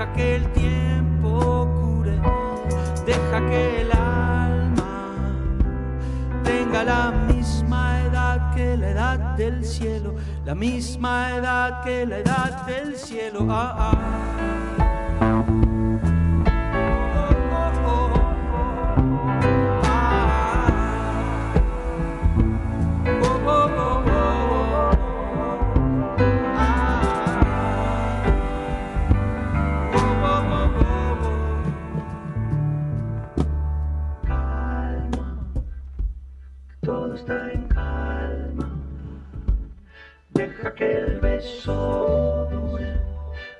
[0.00, 2.18] deja que el tiempo cure,
[3.04, 5.14] deja que el alma
[6.42, 10.14] tenga la misma edad que la edad del cielo,
[10.46, 13.46] la misma edad que la edad del cielo.
[13.50, 14.59] Ah, ah.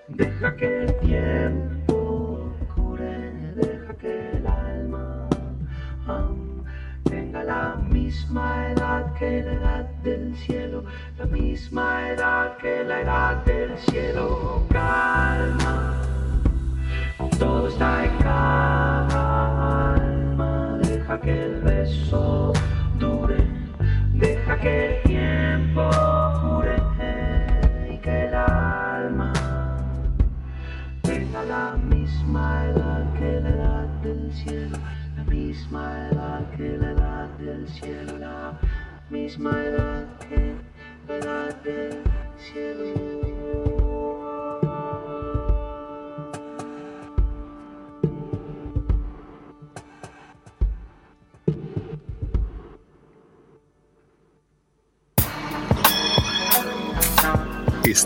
[0.08, 5.26] Deja que el tiempo cure, deja que el alma
[7.04, 10.84] tenga la misma edad que la edad del cielo,
[11.16, 14.19] la misma edad que la edad del cielo.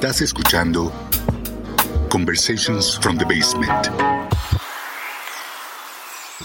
[0.05, 0.93] Estás escuchando
[2.11, 4.14] Conversations from the Basement.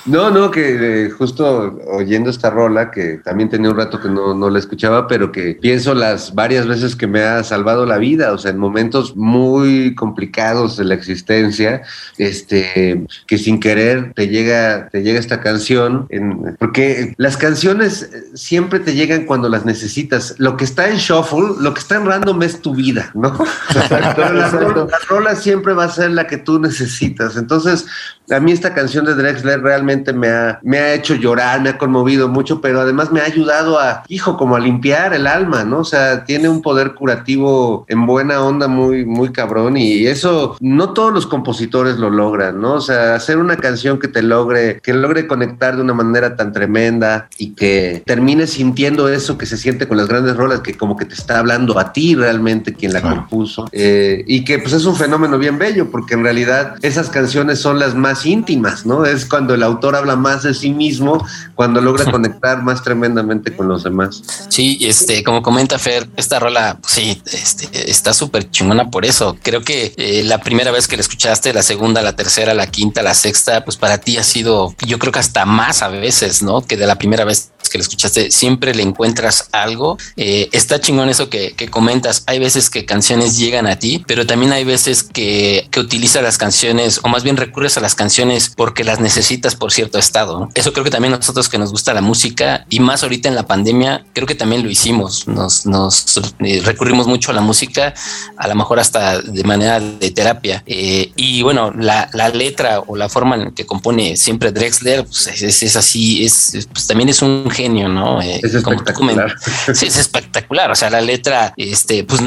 [0.10, 4.34] No, no, que eh, justo oyendo esta rola, que también tenía un rato que no,
[4.34, 8.34] no, la escuchaba, pero que pienso las varias veces que me ha salvado la vida,
[8.34, 11.84] o sea, en momentos muy complicados de la existencia,
[12.18, 18.80] este, que sin querer te llega, te llega esta canción, en, porque las canciones siempre
[18.80, 20.34] te llegan cuando las necesitas.
[20.40, 23.32] Lo que está en shuffle, lo que está en random es tu vida, ¿no?
[23.90, 27.38] pero la rola, la rola siempre va a ser la que tú necesitas.
[27.38, 27.86] Entonces,
[28.32, 31.78] a mí esta canción de Drexler realmente me ha, me ha hecho llorar, me ha
[31.78, 35.80] conmovido mucho, pero además me ha ayudado a, hijo, como a limpiar el alma, ¿no?
[35.80, 40.94] O sea, tiene un poder curativo en buena onda muy, muy cabrón y eso no
[40.94, 42.74] todos los compositores lo logran, ¿no?
[42.74, 46.52] O sea, hacer una canción que te logre, que logre conectar de una manera tan
[46.54, 50.98] tremenda y que termine sintiendo eso que se siente con las grandes rolas, que como
[50.98, 54.86] que te está hablando a ti realmente quien la compuso eh, y que pues es
[54.86, 59.06] un fenómeno bien bello porque en realidad esas canciones son las más íntimas, ¿no?
[59.06, 61.26] Es cuando el autor habla más de sí mismo,
[61.56, 64.22] cuando logra conectar más tremendamente con los demás.
[64.50, 69.38] Sí, este, como comenta Fer, esta rola, pues sí, este, está súper chingona por eso.
[69.42, 73.02] Creo que eh, la primera vez que la escuchaste, la segunda, la tercera, la quinta,
[73.02, 76.62] la sexta, pues para ti ha sido, yo creo que hasta más a veces, ¿no?
[76.62, 79.98] Que de la primera vez que la escuchaste, siempre le encuentras algo.
[80.18, 82.24] Eh, está chingón eso que, que, comentas.
[82.26, 86.38] Hay veces que canciones llegan a ti, pero también hay veces que, que utilizas las
[86.38, 90.40] canciones, o más bien recurres a las canciones porque las necesitas por cierto estado.
[90.40, 90.50] ¿no?
[90.56, 93.46] Eso creo que también nosotros que nos gusta la música y más ahorita en la
[93.46, 95.28] pandemia, creo que también lo hicimos.
[95.28, 97.94] Nos, nos eh, recurrimos mucho a la música,
[98.38, 100.64] a lo mejor hasta de manera de terapia.
[100.66, 105.28] Eh, y bueno, la, la, letra o la forma en que compone siempre Drexler, pues
[105.28, 108.22] es, es así, es, pues también es un genio, ¿no?
[108.22, 109.36] Eh, es espectacular.
[109.74, 110.72] sí, es espectacular.
[110.72, 112.22] O sea, la letra, este, pues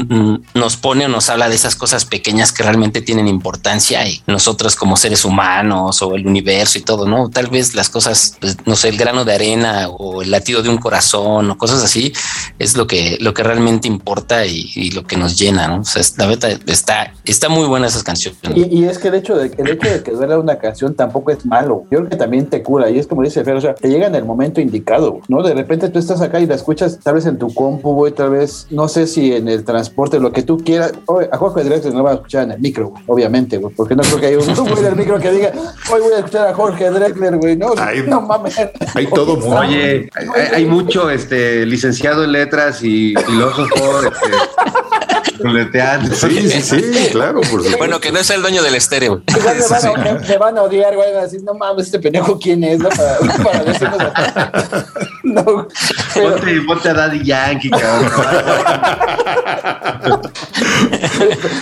[0.53, 4.75] nos pone o nos habla de esas cosas pequeñas que realmente tienen importancia y nosotros
[4.75, 7.29] como seres humanos o el universo y todo, ¿no?
[7.29, 10.69] Tal vez las cosas, pues, no sé, el grano de arena o el latido de
[10.69, 12.13] un corazón o cosas así
[12.59, 15.81] es lo que, lo que realmente importa y, y lo que nos llena, ¿no?
[15.81, 18.39] O sea, la verdad está, está muy buena esas canciones.
[18.55, 21.31] Y, y, es que el hecho de, el hecho de que duela una canción tampoco
[21.31, 21.85] es malo.
[21.89, 24.07] Yo creo que también te cura y es como dice Fer, o sea, te llega
[24.07, 25.43] en el momento indicado, ¿no?
[25.43, 28.31] De repente tú estás acá y la escuchas tal vez en tu compu, güey, tal
[28.31, 30.93] vez, no sé si en el transporte, lo que tú quieras.
[31.05, 33.95] Oye, a Jorge Drexler no va a escuchar en el micro, güey, obviamente, güey, porque
[33.95, 35.51] no creo que haya un güey del micro que diga,
[35.91, 38.57] hoy voy a escuchar a Jorge Drexler, güey, no, Hay- no mames.
[38.93, 39.57] Hay todo mundo.
[39.57, 44.31] Oye, hay, hay mucho este, licenciado en letras y filósofo este.
[45.43, 47.77] Sí, sí, sí, claro, por supuesto.
[47.77, 49.21] Bueno, que no es el dueño del estéreo.
[49.27, 52.63] Me, van me van a odiar, güey, van a decir, no mames, este pendejo quién
[52.63, 52.87] es, ¿no?
[52.89, 53.97] Para, para decirnos
[55.33, 55.67] No,
[56.13, 58.11] pero, Ponte, ponte a Daddy Yankee, cabrón.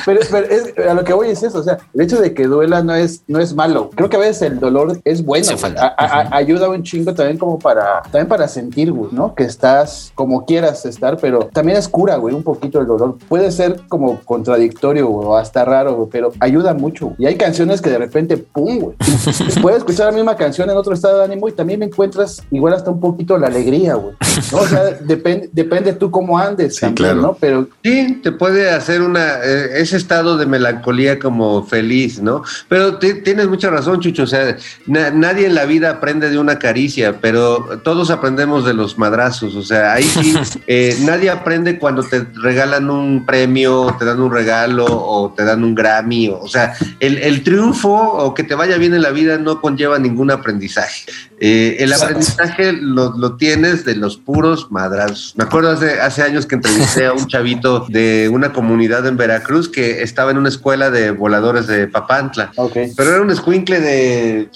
[0.06, 2.48] pero, pero es- a lo que voy es eso, o sea, el hecho de que
[2.48, 3.90] duela no es, no es malo.
[3.96, 5.46] Creo que a veces el dolor es bueno.
[5.80, 9.36] A- a- ayuda un chingo también como para, también para sentir, güey, ¿no?
[9.36, 13.18] Que estás como quieras estar, pero también es cura, güey, un poquito el dolor.
[13.30, 17.06] Puede ser como contradictorio güey, o hasta raro, güey, pero ayuda mucho.
[17.08, 17.16] güey.
[17.20, 18.96] Y hay canciones que de repente, pum, güey.
[19.62, 22.74] Puedes escuchar la misma canción en otro estado de ánimo y también me encuentras igual
[22.74, 24.16] hasta un poquito la alegría, güey.
[24.52, 24.58] ¿no?
[24.60, 26.76] O sea, depende, depende tú cómo andes.
[26.76, 27.22] Sí, también, claro.
[27.22, 27.38] ¿no?
[27.40, 32.44] Pero Sí, te puede hacer una eh, ese estado de melancolía como feliz, ¿no?
[32.68, 34.24] Pero ti- tienes mucha razón, Chucho.
[34.24, 34.58] O sea,
[34.88, 39.56] na- nadie en la vida aprende de una caricia, pero todos aprendemos de los madrazos.
[39.56, 40.34] O sea, ahí sí,
[40.68, 45.64] eh, nadie aprende cuando te regalan un premio, te dan un regalo o te dan
[45.64, 46.30] un Grammy.
[46.30, 49.62] O, o sea, el, el triunfo o que te vaya bien en la vida no
[49.62, 51.06] conlleva ningún aprendizaje.
[51.44, 52.06] Eh, el Exacto.
[52.06, 55.34] aprendizaje lo, lo tienes de los puros madrazos.
[55.36, 59.68] Me acuerdo hace, hace años que entrevisté a un chavito de una comunidad en Veracruz
[59.68, 62.52] que estaba en una escuela de voladores de Papantla,
[62.96, 64.50] pero era un escuincle de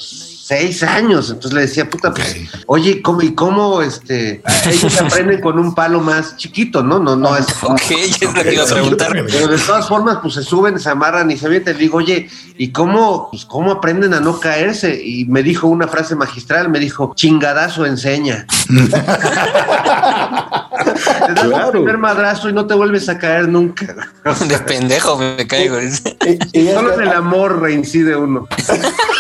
[0.48, 1.30] seis años.
[1.32, 2.36] Entonces le decía, puta, pues,
[2.68, 7.00] oye, ¿cómo y cómo este, ellos aprenden con un palo más chiquito, no?
[7.00, 7.48] No, no es.
[7.64, 7.82] Ok,
[8.22, 9.12] lo que iba a preguntar.
[9.32, 11.74] Pero de todas formas, pues se suben, se amarran y se avientan.
[11.74, 15.02] Le digo, oye, ¿y cómo, pues, cómo aprenden a no caerse?
[15.04, 18.46] Y me dijo una frase magistral, me dijo, chingadazo enseña.
[21.26, 21.68] Te das Claro.
[21.68, 23.96] un primer madrazo y no te vuelves a caer nunca.
[24.48, 25.78] De pendejo me caigo.
[25.82, 25.90] Y-
[26.54, 28.48] y es Solo que- en el amor reincide uno.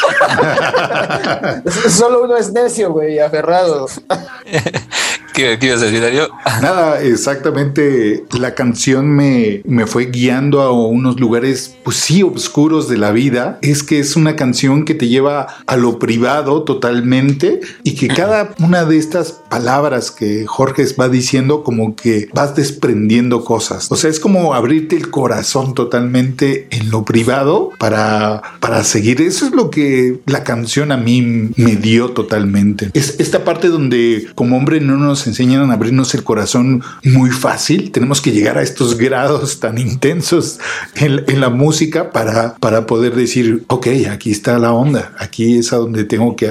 [1.89, 3.87] Solo uno es necio, güey, aferrado.
[5.35, 6.29] ¿Qué, qué ibas a decir, Darío?
[6.61, 8.23] Nada, exactamente.
[8.39, 13.59] La canción me, me fue guiando a unos lugares, pues sí, oscuros de la vida.
[13.61, 18.55] Es que es una canción que te lleva a lo privado totalmente y que cada
[18.59, 23.91] una de estas palabras que Jorge va diciendo, como que vas desprendiendo cosas.
[23.91, 29.21] O sea, es como abrirte el corazón totalmente en lo privado para, para seguir.
[29.21, 32.89] Eso es lo que la canción a mí me dio totalmente.
[32.93, 37.91] Es esta parte donde como hombre no nos enseñan a abrirnos el corazón muy fácil.
[37.91, 40.59] Tenemos que llegar a estos grados tan intensos
[40.95, 45.77] en, la música para, para poder decir, ok, aquí está la onda, aquí es a
[45.77, 46.49] donde tengo que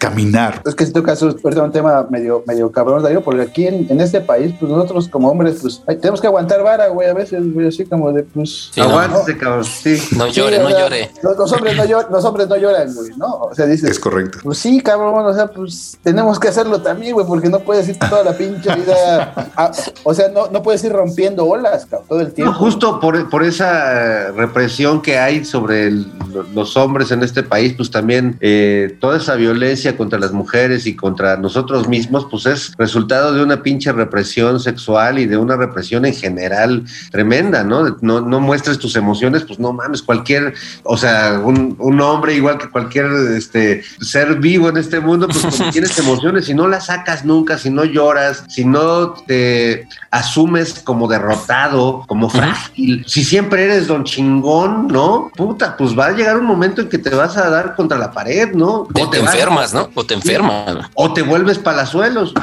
[0.00, 0.62] caminar.
[0.64, 4.22] Es que si tocas un tema medio, medio cabrón, Darío, porque aquí en, en, este
[4.22, 7.84] país, pues nosotros como hombres, pues tenemos que aguantar vara, güey, a veces, güey, así
[7.84, 8.70] como de, pues...
[8.72, 10.02] Sí, Aguántese, no, cabrón, sí.
[10.16, 11.10] No llore, sí, no sea, llore.
[11.22, 13.26] Los, los, hombres no lloran, los hombres no lloran, güey, ¿no?
[13.42, 13.90] O sea, dices...
[13.90, 14.38] Es correcto.
[14.42, 17.98] Pues sí, cabrón, o sea, pues tenemos que hacerlo también, güey, porque no puedes ir
[17.98, 19.70] toda la pinche vida, a,
[20.04, 22.52] o sea, no, no puedes ir rompiendo olas, cabrón, todo el tiempo.
[22.52, 26.10] No, justo por, por esa represión que hay sobre el,
[26.54, 30.96] los hombres en este país, pues también eh, toda esa violencia contra las mujeres y
[30.96, 36.04] contra nosotros mismos, pues es resultado de una pinche represión sexual y de una represión
[36.04, 37.96] en general tremenda, ¿no?
[38.00, 42.58] No, no muestres tus emociones, pues no mames, cualquier, o sea, un, un hombre igual
[42.58, 47.24] que cualquier este, ser vivo en este mundo, pues, tienes emociones, si no las sacas
[47.24, 53.86] nunca, si no lloras, si no te asumes como derrotado, como frágil, si siempre eres
[53.86, 55.30] don chingón, ¿no?
[55.36, 58.10] Puta, pues va a llegar un momento en que te vas a dar contra la
[58.10, 58.82] pared, ¿no?
[58.82, 59.79] O te, te enfermas, ¿no?
[59.94, 60.90] O te enfermas.
[60.94, 62.34] O te vuelves palazuelos.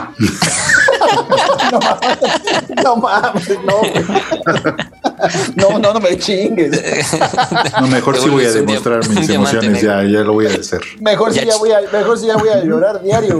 [1.72, 1.80] no,
[2.84, 3.82] no mames, no.
[5.56, 6.72] No, no, no me chingues.
[7.80, 10.82] No, mejor sí voy a demostrar mis emociones, ya, ya lo voy a hacer.
[11.00, 13.40] Mejor si ya voy a, mejor si ya voy a llorar diario.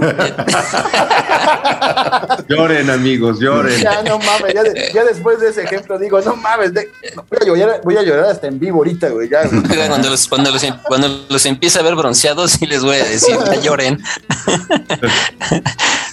[2.48, 3.80] lloren, amigos, lloren.
[3.80, 6.90] Ya no mames, ya, de, ya después de ese ejemplo digo, no mames, de,
[7.30, 9.28] voy, a llorar, voy a llorar hasta en vivo ahorita, güey.
[9.28, 9.62] Ya, güey.
[9.88, 13.36] Cuando, los, cuando, los, cuando los empieza a ver bronceados, sí les voy a decir,
[13.46, 14.02] ya lloren.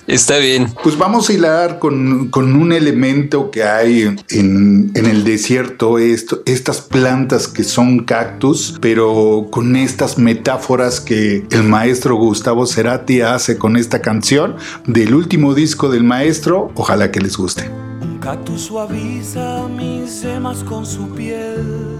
[0.07, 0.67] Está bien.
[0.83, 6.43] Pues vamos a hilar con, con un elemento que hay en, en el desierto, esto,
[6.45, 13.57] estas plantas que son cactus, pero con estas metáforas que el maestro Gustavo Cerati hace
[13.57, 16.71] con esta canción del último disco del maestro.
[16.75, 17.69] Ojalá que les guste.
[18.01, 21.95] Un cactus suaviza mis semas con su piel.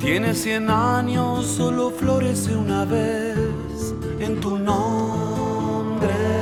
[0.00, 3.36] Tiene 100 años, solo florece una vez
[4.18, 6.39] en tu nombre.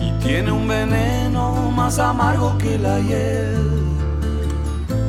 [0.00, 3.82] Y tiene un veneno más amargo que la hiel.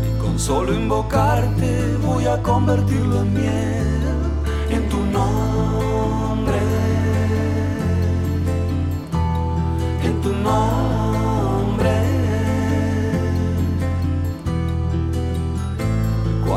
[0.07, 4.01] Y con solo invocarte voy a convertirlo en miel.
[4.69, 6.59] En tu nombre.
[10.03, 11.10] En tu nombre.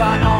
[0.00, 0.39] Y los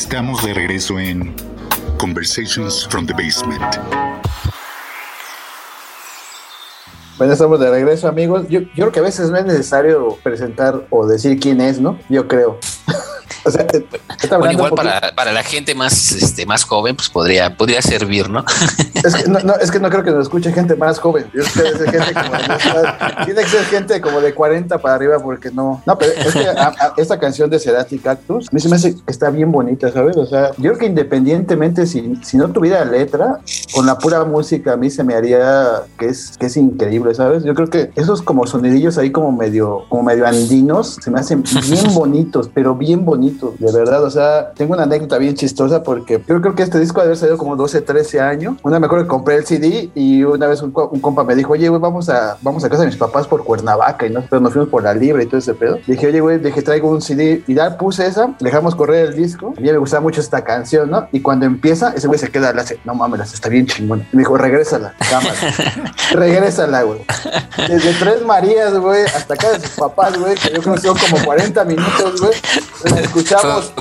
[0.00, 1.34] Estamos de regreso en
[1.98, 3.62] Conversations from the Basement.
[7.18, 8.48] Bueno, estamos de regreso, amigos.
[8.48, 11.98] Yo, yo creo que a veces no es necesario presentar o decir quién es, ¿no?
[12.08, 12.58] Yo creo.
[13.44, 13.66] O sea,
[14.38, 18.44] bueno, igual para, para, la gente más, este, más joven, pues podría, podría servir, ¿no?
[19.02, 21.30] Es que no, no, es que no creo que nos escuche gente más joven.
[21.32, 25.82] gente como de, tiene que ser gente como de 40 para arriba porque no.
[25.86, 26.46] No, pero es que
[26.98, 30.18] esta canción de Cerati Cactus, a mí se me hace que está bien bonita, ¿sabes?
[30.18, 33.40] O sea, yo creo que independientemente, si, si no tuviera letra,
[33.72, 37.44] con la pura música a mí se me haría que es, que es increíble, ¿sabes?
[37.44, 41.42] Yo creo que esos como sonidillos ahí como medio, como medio andinos se me hacen
[41.42, 44.04] bien bonitos, pero bien bonitos, de verdad.
[44.04, 44.19] O sea,
[44.54, 47.56] tengo una anécdota bien chistosa porque yo creo que este disco debe haber salido como
[47.56, 48.56] 12, 13 años.
[48.62, 51.68] Una me acuerdo que compré el CD y una vez un, compa me dijo, oye,
[51.68, 54.68] güey, vamos a, vamos a casa de mis papás por Cuernavaca y nosotros nos fuimos
[54.70, 55.78] por la libre y todo ese pedo.
[55.86, 59.54] dije, oye, güey, dije, traigo un CD y ya puse esa, dejamos correr el disco.
[59.56, 61.08] A mí me gustaba mucho esta canción, ¿no?
[61.12, 64.06] Y cuando empieza, ese güey se queda, le hace, no mames, está bien chingón.
[64.12, 65.34] Y me dijo, regrésala, cámara.
[66.12, 67.00] regrésala, güey.
[67.68, 70.98] Desde Tres Marías, güey, hasta acá de sus papás, güey, que yo creo que son
[70.98, 72.32] como 40 minutos, güey.
[73.02, 73.72] escuchamos,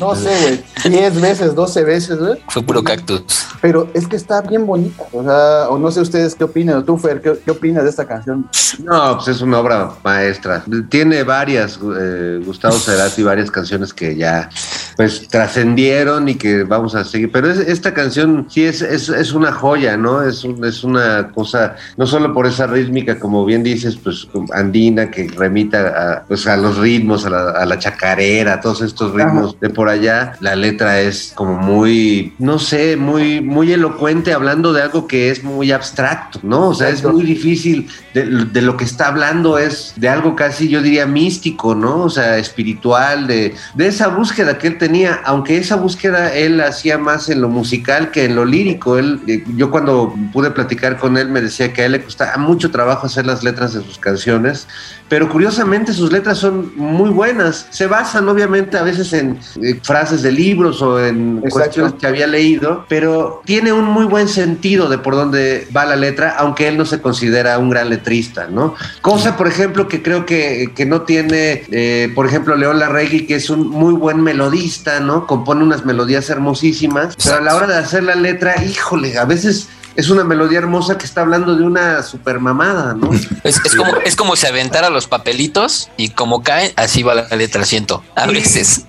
[0.00, 2.42] no sé, güey, 10 veces, 12 veces, güey.
[2.48, 3.22] Fue puro cactus.
[3.60, 6.84] Pero es que está bien bonita, o sea, o no sé ustedes qué opinan, o
[6.84, 8.48] tú, Fer, ¿qué, qué opinas de esta canción?
[8.82, 10.64] No, pues es una obra maestra.
[10.88, 14.48] Tiene varias, eh, Gustavo Cerati, varias canciones que ya,
[14.96, 17.30] pues, trascendieron y que vamos a seguir.
[17.32, 20.22] Pero esta canción sí es, es, es una joya, ¿no?
[20.22, 25.28] Es, es una cosa, no solo por esa rítmica, como bien dices, pues, andina, que
[25.28, 29.70] remita a, pues, a los ritmos, a la, a la chacarera, todos estos ritmos de
[29.76, 30.32] por allá.
[30.40, 35.44] La letra es como muy, no sé, muy, muy elocuente hablando de algo que es
[35.44, 36.70] muy abstracto, ¿no?
[36.70, 40.80] O sea, es muy difícil, de, lo que está hablando es de algo casi, yo
[40.80, 42.04] diría, místico, ¿no?
[42.04, 46.96] O sea, espiritual, de, de esa búsqueda que él tenía, aunque esa búsqueda él hacía
[46.96, 48.96] más en lo musical que en lo lírico.
[48.96, 52.38] Él, eh, yo cuando pude platicar con él me decía que a él le costaba
[52.38, 54.66] mucho trabajo hacer las letras de sus canciones,
[55.08, 57.66] pero curiosamente sus letras son muy buenas.
[57.70, 62.26] Se basan obviamente a veces en eh, frases de libros o en cuestiones que había
[62.26, 66.76] leído, pero tiene un muy buen sentido de por dónde va la letra, aunque él
[66.76, 68.74] no se considera un gran letrista, ¿no?
[69.00, 73.36] Cosa, por ejemplo, que creo que, que no tiene, eh, por ejemplo, León Larregui, que
[73.36, 75.26] es un muy buen melodista, ¿no?
[75.26, 79.68] Compone unas melodías hermosísimas, pero a la hora de hacer la letra, híjole, a veces
[79.96, 83.10] es una melodía hermosa que está hablando de una super mamada, ¿no?
[83.46, 87.64] Es, como, es como si aventara los papelitos y como cae, así va la letra,
[87.64, 88.86] siento, a veces.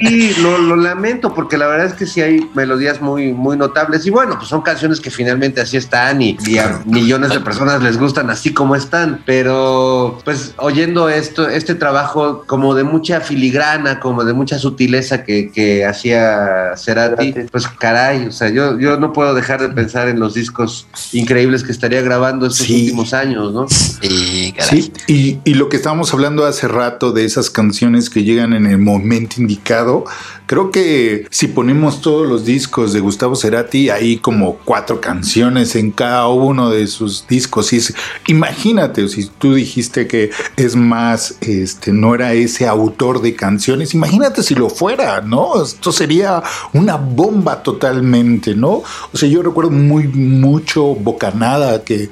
[0.00, 4.04] Sí, lo, lamento porque la verdad es que sí hay melodías muy, muy notables.
[4.06, 7.98] Y bueno, pues son canciones que finalmente así están y, a millones de personas les
[7.98, 14.24] gustan así como están, pero pues oyendo esto, este trabajo como de mucha filigrana, como
[14.24, 19.34] de mucha sutileza que, que hacía Cerati, pues caray, o sea, yo, yo no puedo
[19.34, 23.66] dejar de pensar en los discos increíbles que estaría grabando estos últimos años, ¿no?
[23.68, 28.52] Sí, sí y, y, lo que estábamos hablando hace rato de esas canciones que llegan
[28.52, 30.04] en el momento indicado,
[30.46, 35.90] Creo que si ponemos todos los discos de Gustavo Cerati, hay como cuatro canciones en
[35.90, 37.74] cada uno de sus discos.
[38.28, 44.44] Imagínate, si tú dijiste que es más, este, no era ese autor de canciones, imagínate
[44.44, 45.62] si lo fuera, ¿no?
[45.62, 46.42] Esto sería
[46.72, 48.82] una bomba totalmente, ¿no?
[49.12, 52.08] O sea, yo recuerdo muy mucho Bocanada, que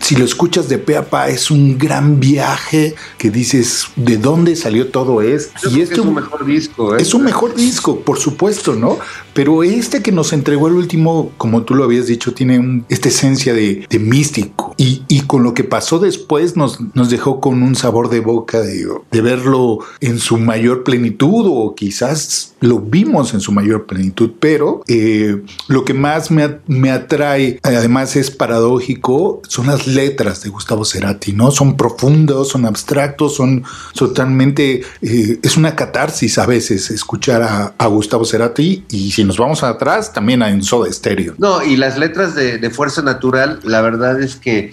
[0.00, 4.56] si lo escuchas de pe a pa es un gran viaje que dices, ¿de dónde
[4.56, 5.70] salió todo esto?
[5.70, 7.02] y es un mejor disco, ¿eh?
[7.02, 8.98] Es un mejor disco por supuesto, ¿no?
[9.32, 13.52] Pero este que nos entregó el último, como tú lo habías dicho, tiene esta esencia
[13.52, 14.65] de, místico.
[14.78, 18.86] Y, con lo que pasó después nos, nos dejó con un sabor de boca de,
[19.22, 24.32] verlo en su mayor plenitud o quizás lo vimos en su mayor plenitud.
[24.38, 30.50] Pero eh, lo que más me, me atrae, además es paradójico, son las letras de
[30.50, 31.50] Gustavo Cerati, ¿no?
[31.50, 33.64] Son profundos, son abstractos, son
[33.94, 34.82] totalmente...
[35.02, 40.12] Eh, es una catarsis a veces escuchar a, Gustavo Cerati y si nos vamos atrás
[40.12, 41.34] también a Enzo de Stereo.
[41.38, 44.65] No, y las letras de, Fuerza Natural, la verdad es que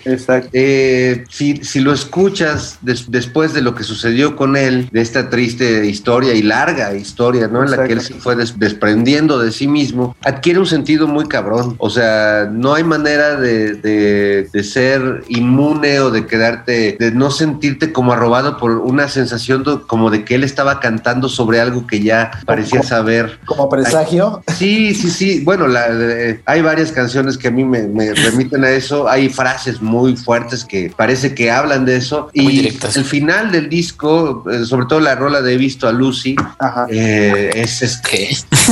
[0.53, 5.85] eh, si, si, lo escuchas después de lo que sucedió con él, de esta triste
[5.85, 7.63] historia y larga historia, ¿no?
[7.63, 11.75] En la que él se fue desprendiendo de sí mismo, adquiere un sentido muy cabrón.
[11.77, 17.91] O sea, no hay manera de, de ser inmune o de quedarte, de no sentirte
[17.91, 22.31] como arrobado por una sensación como de que él estaba cantando sobre algo que ya
[22.45, 23.39] parecía saber.
[23.45, 24.41] ¿Como presagio?
[24.55, 25.41] sí, sí, sí.
[25.43, 25.87] Bueno, la,
[26.45, 29.07] hay varias canciones que a mí me, remiten a eso.
[29.07, 32.29] Hay frases muy fuertes que parece que hablan de eso.
[32.35, 32.97] Muy y directas.
[32.97, 36.35] el final del disco, eh, sobre todo la rola de He visto a Lucy,
[36.89, 38.29] eh, es este,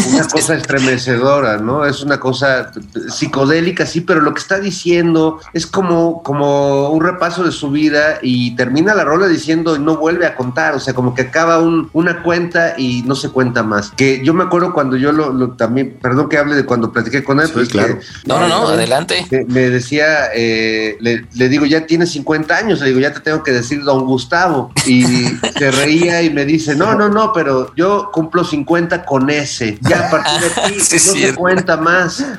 [0.09, 1.85] una cosa estremecedora, ¿no?
[1.85, 2.71] Es una cosa
[3.09, 8.19] psicodélica, sí, pero lo que está diciendo es como, como un repaso de su vida
[8.21, 11.59] y termina la rola diciendo y no vuelve a contar, o sea, como que acaba
[11.59, 13.91] un- una cuenta y no se cuenta más.
[13.91, 17.23] Que yo me acuerdo cuando yo lo, lo también, perdón que hable de cuando platiqué
[17.23, 17.99] con él, Sí, pues claro.
[17.99, 19.25] que- No, no, no, adelante.
[19.31, 23.19] me, me decía, eh, le, le digo, ya tienes 50 años, le digo, ya te
[23.19, 24.71] tengo que decir don Gustavo.
[24.85, 25.03] Y
[25.57, 29.77] se reía y me dice, no, no, no, pero yo cumplo 50 con ese.
[29.81, 32.23] Ya a partir de aquí Sí, no se cuenta más.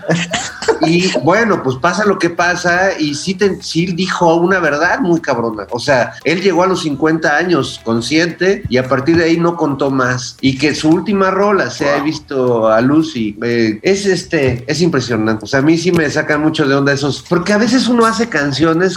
[0.85, 5.21] Y bueno, pues pasa lo que pasa y sí, te- sí dijo una verdad muy
[5.21, 5.65] cabrona.
[5.71, 9.57] O sea, él llegó a los 50 años consciente y a partir de ahí no
[9.57, 10.37] contó más.
[10.41, 13.37] Y que su última rola se ha visto a Lucy.
[13.45, 15.45] eh, es este, es impresionante.
[15.45, 18.05] O sea, a mí sí me sacan mucho de onda esos, porque a veces uno
[18.05, 18.52] hace canciones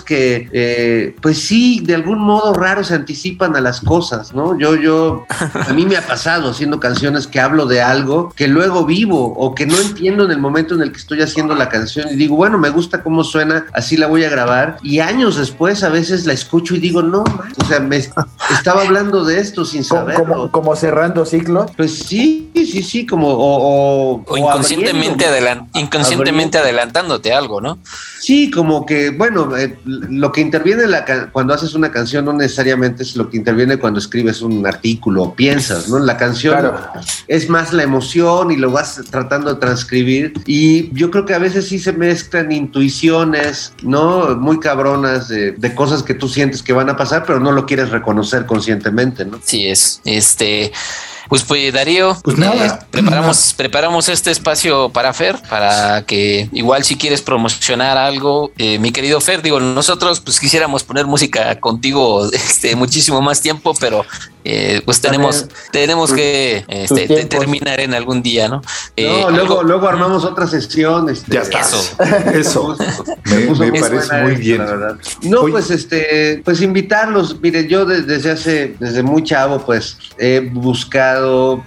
[0.05, 4.57] que, eh, pues sí, de algún modo raro se anticipan a las cosas, ¿no?
[4.59, 5.25] Yo, yo,
[5.67, 9.55] a mí me ha pasado haciendo canciones que hablo de algo que luego vivo o
[9.55, 12.35] que no entiendo en el momento en el que estoy haciendo la canción y digo,
[12.35, 16.25] bueno, me gusta cómo suena, así la voy a grabar y años después a veces
[16.25, 17.97] la escucho y digo, no, man, o sea, me
[18.51, 20.25] estaba hablando de esto sin saberlo.
[20.25, 21.71] como, como cerrando ciclos.
[21.77, 25.63] Pues sí, sí, sí, como o, o- O o inconscientemente, abriendo.
[25.63, 27.79] adelan- inconscientemente adelantándote algo, ¿no?
[28.19, 32.33] Sí, como que, bueno, eh, lo que interviene en la cuando haces una canción no
[32.33, 35.99] necesariamente es lo que interviene cuando escribes un artículo o piensas, ¿no?
[35.99, 36.77] La canción Claro.
[37.27, 41.39] es más la emoción y lo vas tratando de transcribir y yo creo que a
[41.39, 44.35] veces sí se mezclan intuiciones, ¿no?
[44.35, 47.65] Muy cabronas de, de cosas que tú sientes que van a pasar, pero no lo
[47.65, 49.39] quieres reconocer conscientemente, ¿no?
[49.43, 50.01] Sí es.
[50.05, 50.71] Este,
[51.29, 52.65] pues, pues Darío, Pues nada.
[52.81, 58.79] eh, preparamos, preparamos este espacio para Fer, para que igual si quieres promocionar algo, eh,
[58.79, 64.05] mi querido Fer, digo, nosotros pues quisiéramos poner música contigo este muchísimo más tiempo, pero
[64.47, 68.61] eh, pues tenemos, También tenemos que este, terminar en algún día, ¿no?
[68.95, 71.09] Eh, no, luego, algo- luego armamos otra sesión.
[71.09, 71.61] Este, Ya está.
[71.61, 71.95] Eso.
[72.33, 72.77] Eso.
[73.25, 74.57] Me Me, parece muy esta, bien.
[74.59, 74.95] la verdad.
[75.23, 77.41] No, pues este, pues invitarlos.
[77.41, 81.14] Mire, yo de- desde hace, desde muy chavo, pues he buscado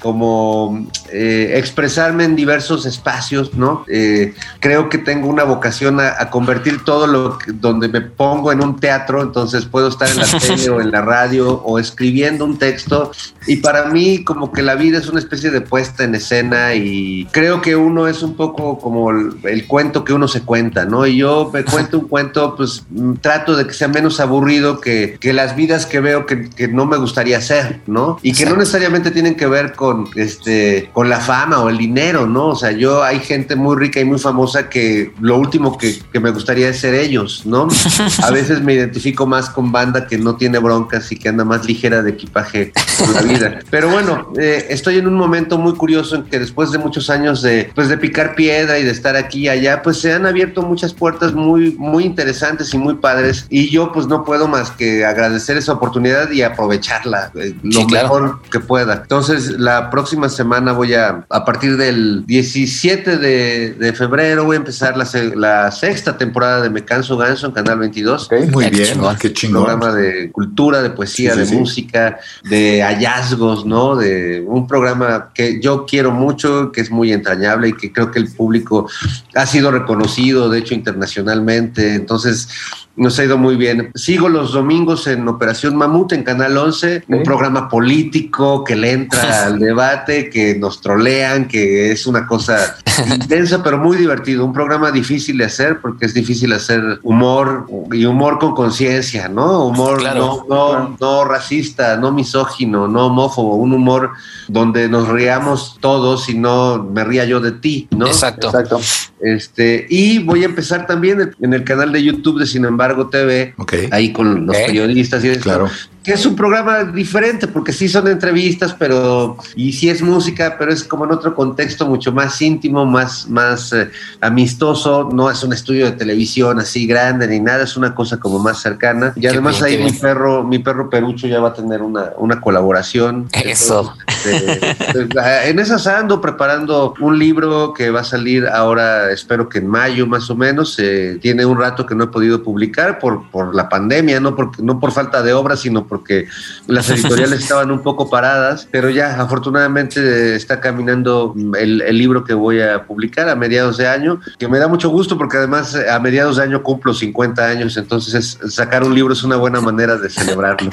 [0.00, 3.84] como eh, expresarme en diversos espacios, ¿no?
[3.88, 8.52] Eh, creo que tengo una vocación a, a convertir todo lo que, donde me pongo
[8.52, 12.44] en un teatro, entonces puedo estar en la tele o en la radio o escribiendo
[12.44, 13.12] un texto.
[13.46, 17.26] Y para mí, como que la vida es una especie de puesta en escena y
[17.32, 21.06] creo que uno es un poco como el, el cuento que uno se cuenta, ¿no?
[21.06, 25.16] Y yo me cuento un cuento, pues mm, trato de que sea menos aburrido que,
[25.20, 28.18] que las vidas que veo que, que no me gustaría ser, ¿no?
[28.22, 32.26] Y que no necesariamente tienen que ver con, este, con la fama o el dinero,
[32.26, 32.48] ¿no?
[32.48, 36.20] O sea, yo hay gente muy rica y muy famosa que lo último que, que
[36.20, 37.68] me gustaría es ser ellos, ¿no?
[38.22, 41.64] A veces me identifico más con banda que no tiene broncas y que anda más
[41.64, 43.58] ligera de equipaje por la vida.
[43.70, 47.40] Pero bueno, eh, estoy en un momento muy curioso en que después de muchos años
[47.42, 50.62] de, pues, de picar piedra y de estar aquí y allá, pues se han abierto
[50.62, 53.46] muchas puertas muy, muy interesantes y muy padres.
[53.48, 57.86] Y yo pues no puedo más que agradecer esa oportunidad y aprovecharla eh, lo Sí,
[57.86, 58.08] claro.
[58.08, 58.94] mejor que pueda.
[59.02, 59.27] Entonces,
[59.58, 64.96] la próxima semana voy a, a partir del 17 de, de febrero, voy a empezar
[64.96, 68.50] la, se- la sexta temporada de Me Canso Ganso en Canal 22 Ok.
[68.52, 69.16] Muy Qué bien, chingón.
[69.16, 69.64] qué chingón.
[69.64, 71.56] programa de cultura, de poesía, Sí, sí, de sí.
[71.56, 73.96] música, de hallazgos, ¿no?
[73.96, 78.18] De un programa que yo quiero mucho, que es muy entrañable y que creo que
[78.18, 78.88] el público
[79.34, 81.94] ha sido reconocido, de hecho, internacionalmente.
[81.94, 82.48] Entonces,
[82.96, 83.90] nos ha ido muy bien.
[83.94, 89.17] Sigo los domingos en Operación Mamut en Canal 11, un programa político que le entra
[89.44, 92.76] al debate, que nos trolean, que es una cosa
[93.12, 94.44] intensa, pero muy divertido.
[94.44, 99.66] Un programa difícil de hacer porque es difícil hacer humor y humor con conciencia, ¿no?
[99.66, 100.44] Humor Claro.
[100.48, 104.12] no, no, no racista, no misógino, no homófobo, un humor
[104.48, 108.06] donde nos riamos todos y no me ría yo de ti, ¿no?
[108.06, 108.48] Exacto.
[108.48, 108.80] Exacto.
[109.20, 113.54] Este, y voy a empezar también en el canal de YouTube de Sin embargo TV,
[113.90, 114.66] ahí con los Ok.
[114.66, 115.68] periodistas y eso, claro.
[116.04, 120.72] que es un programa diferente porque sí son entrevistas, pero y sí es música, pero
[120.72, 123.90] es como en otro contexto mucho más íntimo, más más eh,
[124.20, 128.38] amistoso, no es un estudio de televisión así grande ni nada, es una cosa como
[128.38, 129.12] más cercana.
[129.16, 132.40] Y Qué además ahí mi perro, mi perro Perucho ya va a tener una, una
[132.40, 133.28] colaboración.
[133.32, 133.94] Eso.
[134.24, 135.08] Entonces, este,
[135.50, 140.06] en esas ando preparando un libro que va a salir ahora espero que en mayo
[140.06, 140.78] más o menos.
[140.78, 144.62] Eh, tiene un rato que no he podido publicar por, por la pandemia, no, porque,
[144.62, 146.26] no por falta de obras, sino porque
[146.66, 152.34] las editoriales estaban un poco paradas, pero ya afortunadamente está caminando el, el libro que
[152.34, 155.98] voy a publicar a mediados de año, que me da mucho gusto porque además a
[155.98, 159.96] mediados de año cumplo 50 años, entonces es, sacar un libro es una buena manera
[159.96, 160.70] de celebrarlo.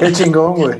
[0.00, 0.78] qué, chingón, güey.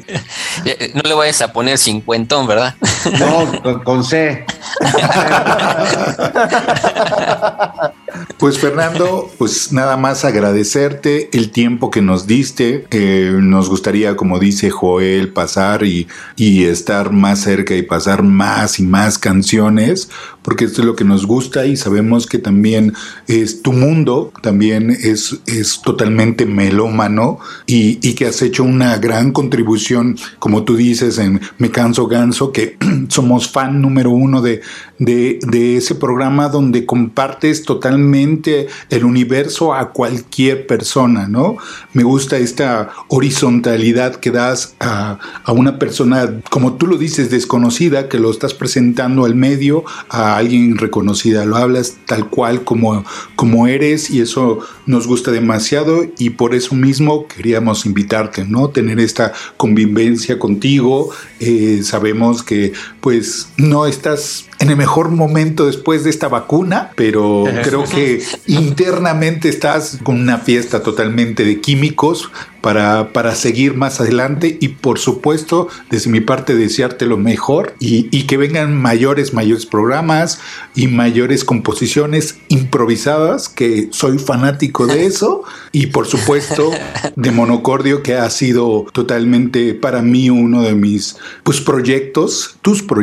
[0.64, 2.74] Eh, no le vayas a poner cincuentón, ¿verdad?
[3.18, 4.44] No, con, con C.
[8.39, 12.86] Pues Fernando, pues nada más agradecerte el tiempo que nos diste.
[12.91, 18.78] Eh, nos gustaría, como dice Joel, pasar y, y, estar más cerca y pasar más
[18.78, 20.09] y más canciones,
[20.49, 22.94] porque esto es lo que nos gusta y sabemos que también
[23.26, 29.32] es tu mundo, también es, es totalmente melómano y, y que has hecho una gran
[29.32, 32.78] contribución, como tú dices, en Me Canso Ganso, que
[33.09, 34.62] somos fan número uno de,
[34.99, 41.59] de, de ese programa donde compartes totalmente el universo a cualquier persona, ¿no?
[41.92, 48.09] Me gusta esta horizontalidad que das a, a, una persona, como tú lo dices, desconocida,
[48.09, 53.05] que lo estás presentando al medio, a alguien reconocida, lo hablas tal cual como,
[53.36, 58.70] como eres y eso nos gusta demasiado y por eso mismo queríamos invitarte, ¿no?
[58.70, 61.11] Tener esta convivencia contigo,
[61.41, 62.72] eh, sabemos que
[63.09, 69.48] pues no estás en el mejor momento después de esta vacuna, pero creo que internamente
[69.48, 72.30] estás con una fiesta totalmente de químicos
[72.61, 78.09] para, para seguir más adelante y por supuesto desde mi parte desearte lo mejor y,
[78.11, 80.40] y que vengan mayores, mayores programas
[80.74, 86.72] y mayores composiciones improvisadas, que soy fanático de eso y por supuesto
[87.14, 92.97] de Monocordio que ha sido totalmente para mí uno de mis pues, proyectos, tus proyectos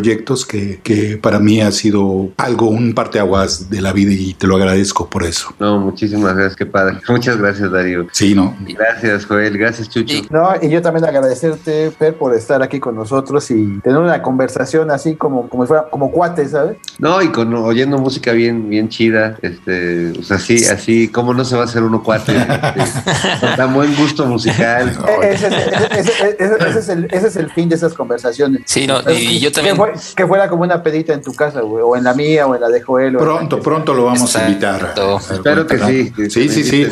[0.47, 4.55] que, que para mí ha sido algo, un parteaguas de la vida y te lo
[4.55, 5.53] agradezco por eso.
[5.59, 6.99] No, muchísimas gracias, qué padre.
[7.09, 8.07] Muchas gracias, Darío.
[8.11, 8.55] Sí, no.
[8.61, 9.57] Gracias, Joel.
[9.57, 10.15] Gracias, Chucho.
[10.29, 14.91] No, y yo también agradecerte, Per, por estar aquí con nosotros y tener una conversación
[14.91, 16.77] así como, como fuera, como cuate, ¿sabes?
[16.99, 21.45] No, y con oyendo música bien, bien chida, este, o sea, así, así, ¿cómo no
[21.45, 22.35] se va a hacer uno cuate?
[22.75, 23.01] Este,
[23.39, 24.91] con tan buen gusto musical.
[25.21, 25.47] ese
[27.09, 28.63] es el fin de esas conversaciones.
[28.65, 29.74] Sí, no, y yo también.
[29.76, 32.47] Que, fue, que fuera como una pedita en tu casa, güey, o en la mía,
[32.47, 33.17] o en la de Joel.
[33.17, 34.47] Pronto, pronto lo vamos Exacto.
[34.47, 34.93] a invitar.
[35.32, 36.11] Espero que sí.
[36.11, 36.88] Que sí, sí, sí.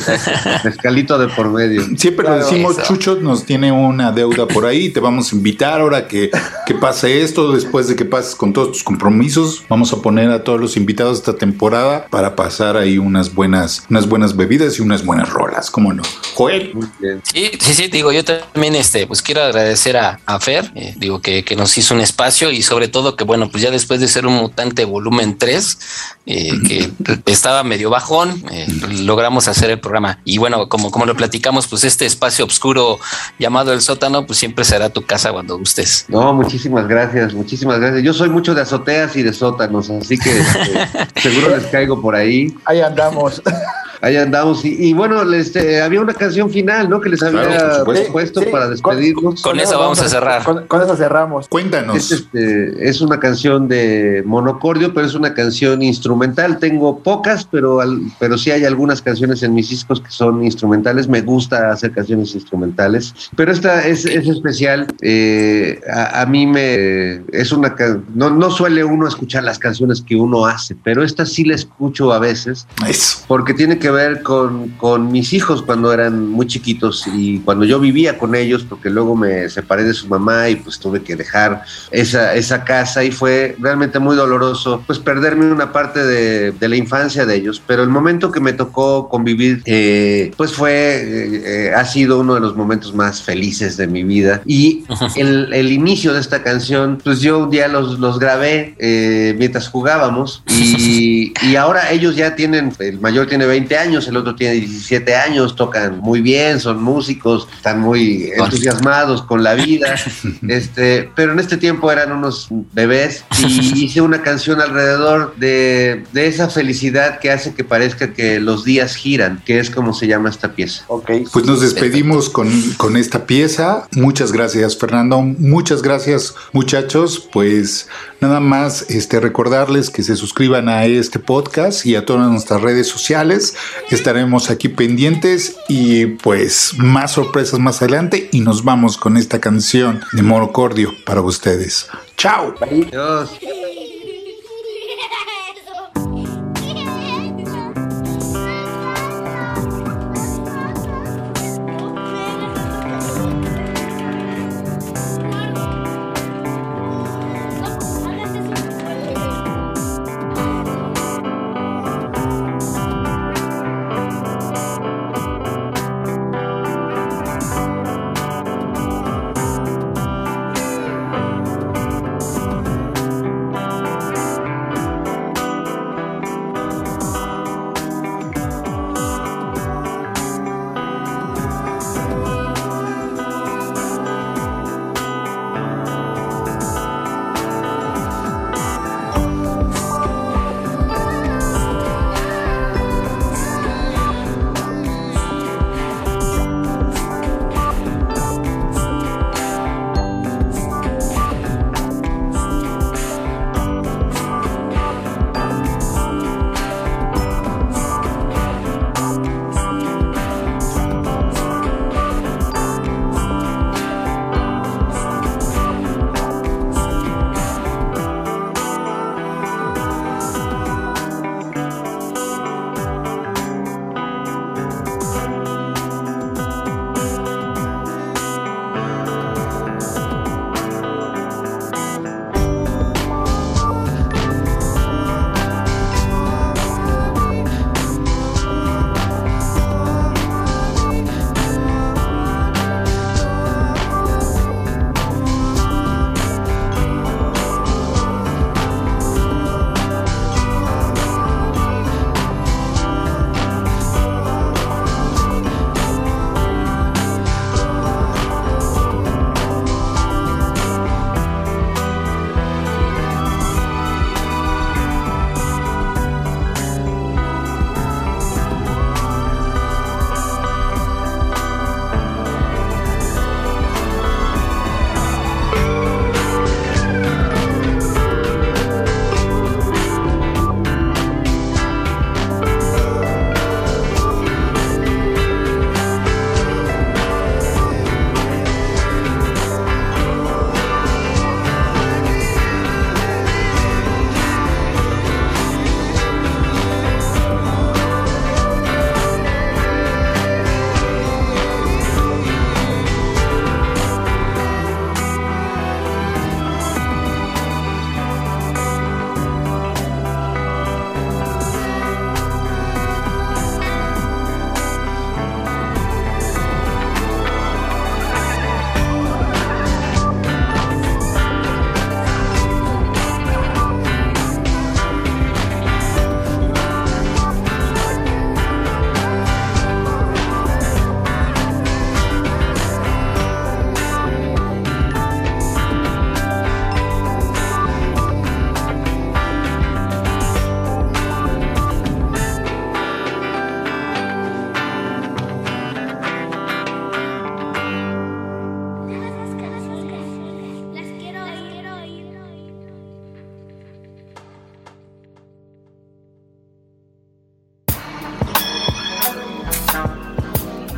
[0.63, 1.83] Mezcalito de por medio.
[1.97, 2.93] Siempre claro, lo decimos, eso.
[2.93, 6.29] Chucho nos tiene una deuda por ahí, te vamos a invitar ahora que,
[6.65, 10.43] que pase esto, después de que pases con todos tus compromisos, vamos a poner a
[10.43, 15.05] todos los invitados esta temporada para pasar ahí unas buenas, unas buenas bebidas y unas
[15.05, 16.03] buenas rolas, ¿cómo no?
[16.33, 16.73] Joel.
[16.73, 17.21] Muy bien.
[17.23, 21.21] Sí, sí, sí, digo, yo también este, pues quiero agradecer a, a Fer, eh, digo
[21.21, 24.07] que, que, nos hizo un espacio y sobre todo que bueno, pues ya después de
[24.07, 25.77] ser un mutante volumen 3,
[26.25, 26.91] eh, que
[27.31, 28.65] estaba medio bajón, eh,
[29.01, 30.19] logramos hacer el programa.
[30.23, 32.99] Y bueno, como, como lo platicamos, pues este espacio oscuro
[33.39, 36.05] llamado el sótano, pues siempre será tu casa cuando gustes.
[36.07, 38.03] No, muchísimas gracias, muchísimas gracias.
[38.03, 42.15] Yo soy mucho de azoteas y de sótanos, así que este, seguro les caigo por
[42.15, 42.53] ahí.
[42.65, 43.41] Ahí andamos.
[44.03, 44.65] Ahí andamos.
[44.65, 46.99] Y, y bueno, este, había una canción final, ¿no?
[46.99, 48.51] Que les había claro, puesto sí, sí.
[48.51, 49.41] para despedirnos.
[49.41, 50.43] Con, con, eso vamos a cerrar.
[50.43, 51.47] Con, con eso cerramos.
[51.47, 51.95] Cuéntanos.
[51.95, 56.59] Es, este, es, una canción de monocordio, pero es una canción instrumental.
[56.59, 61.07] Tengo pocas, pero, al, pero sí hay algunas canciones en mis discos que son instrumentales.
[61.07, 63.15] Me gusta hacer canciones instrumentales.
[63.37, 64.87] Pero esta es, es especial.
[65.01, 67.21] Eh, a, a, mí me.
[67.31, 67.73] Es una.
[68.13, 72.11] No, no suele uno escuchar las canciones que uno hace, pero esta sí la escucho
[72.11, 72.67] a veces.
[72.85, 73.23] Eso.
[73.29, 77.79] Porque tiene que ver con, con, mis hijos cuando eran muy chiquitos y cuando yo
[77.79, 81.63] vivía con ellos, porque luego me separé de su mamá y pues tuve que dejar
[81.91, 86.75] esa, esa casa y fue realmente muy doloroso pues perderme una parte de, de la
[86.75, 91.85] infancia de ellos, pero el momento que me tocó convivir eh, pues fue, eh, ha
[91.85, 94.41] sido uno de los momentos más felices de mi vida.
[94.45, 94.83] Y
[95.15, 99.67] el, el inicio de esta canción pues yo un día los, los grabé eh, mientras
[99.67, 104.35] jugábamos y, y ahora ellos ya tienen, el mayor tiene 20 años, años, el otro
[104.35, 109.95] tiene 17 años, tocan muy bien, son músicos, están muy entusiasmados con la vida,
[110.47, 116.27] este, pero en este tiempo eran unos bebés y hice una canción alrededor de, de,
[116.27, 120.29] esa felicidad que hace que parezca que los días giran, que es como se llama
[120.29, 120.85] esta pieza.
[120.87, 121.25] Okay.
[121.31, 123.87] Pues nos despedimos con, con esta pieza.
[123.91, 125.21] Muchas gracias, Fernando.
[125.21, 127.27] Muchas gracias, muchachos.
[127.31, 127.87] Pues
[128.21, 132.87] nada más este, recordarles que se suscriban a este podcast y a todas nuestras redes
[132.87, 133.55] sociales.
[133.89, 140.01] Estaremos aquí pendientes y pues más sorpresas más adelante y nos vamos con esta canción
[140.11, 141.87] de Morocordio para ustedes.
[142.17, 142.55] Chao.
[142.61, 143.29] Adiós.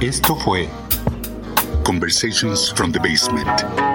[0.06, 0.70] Esto fue
[1.84, 3.95] Conversations from the Basement.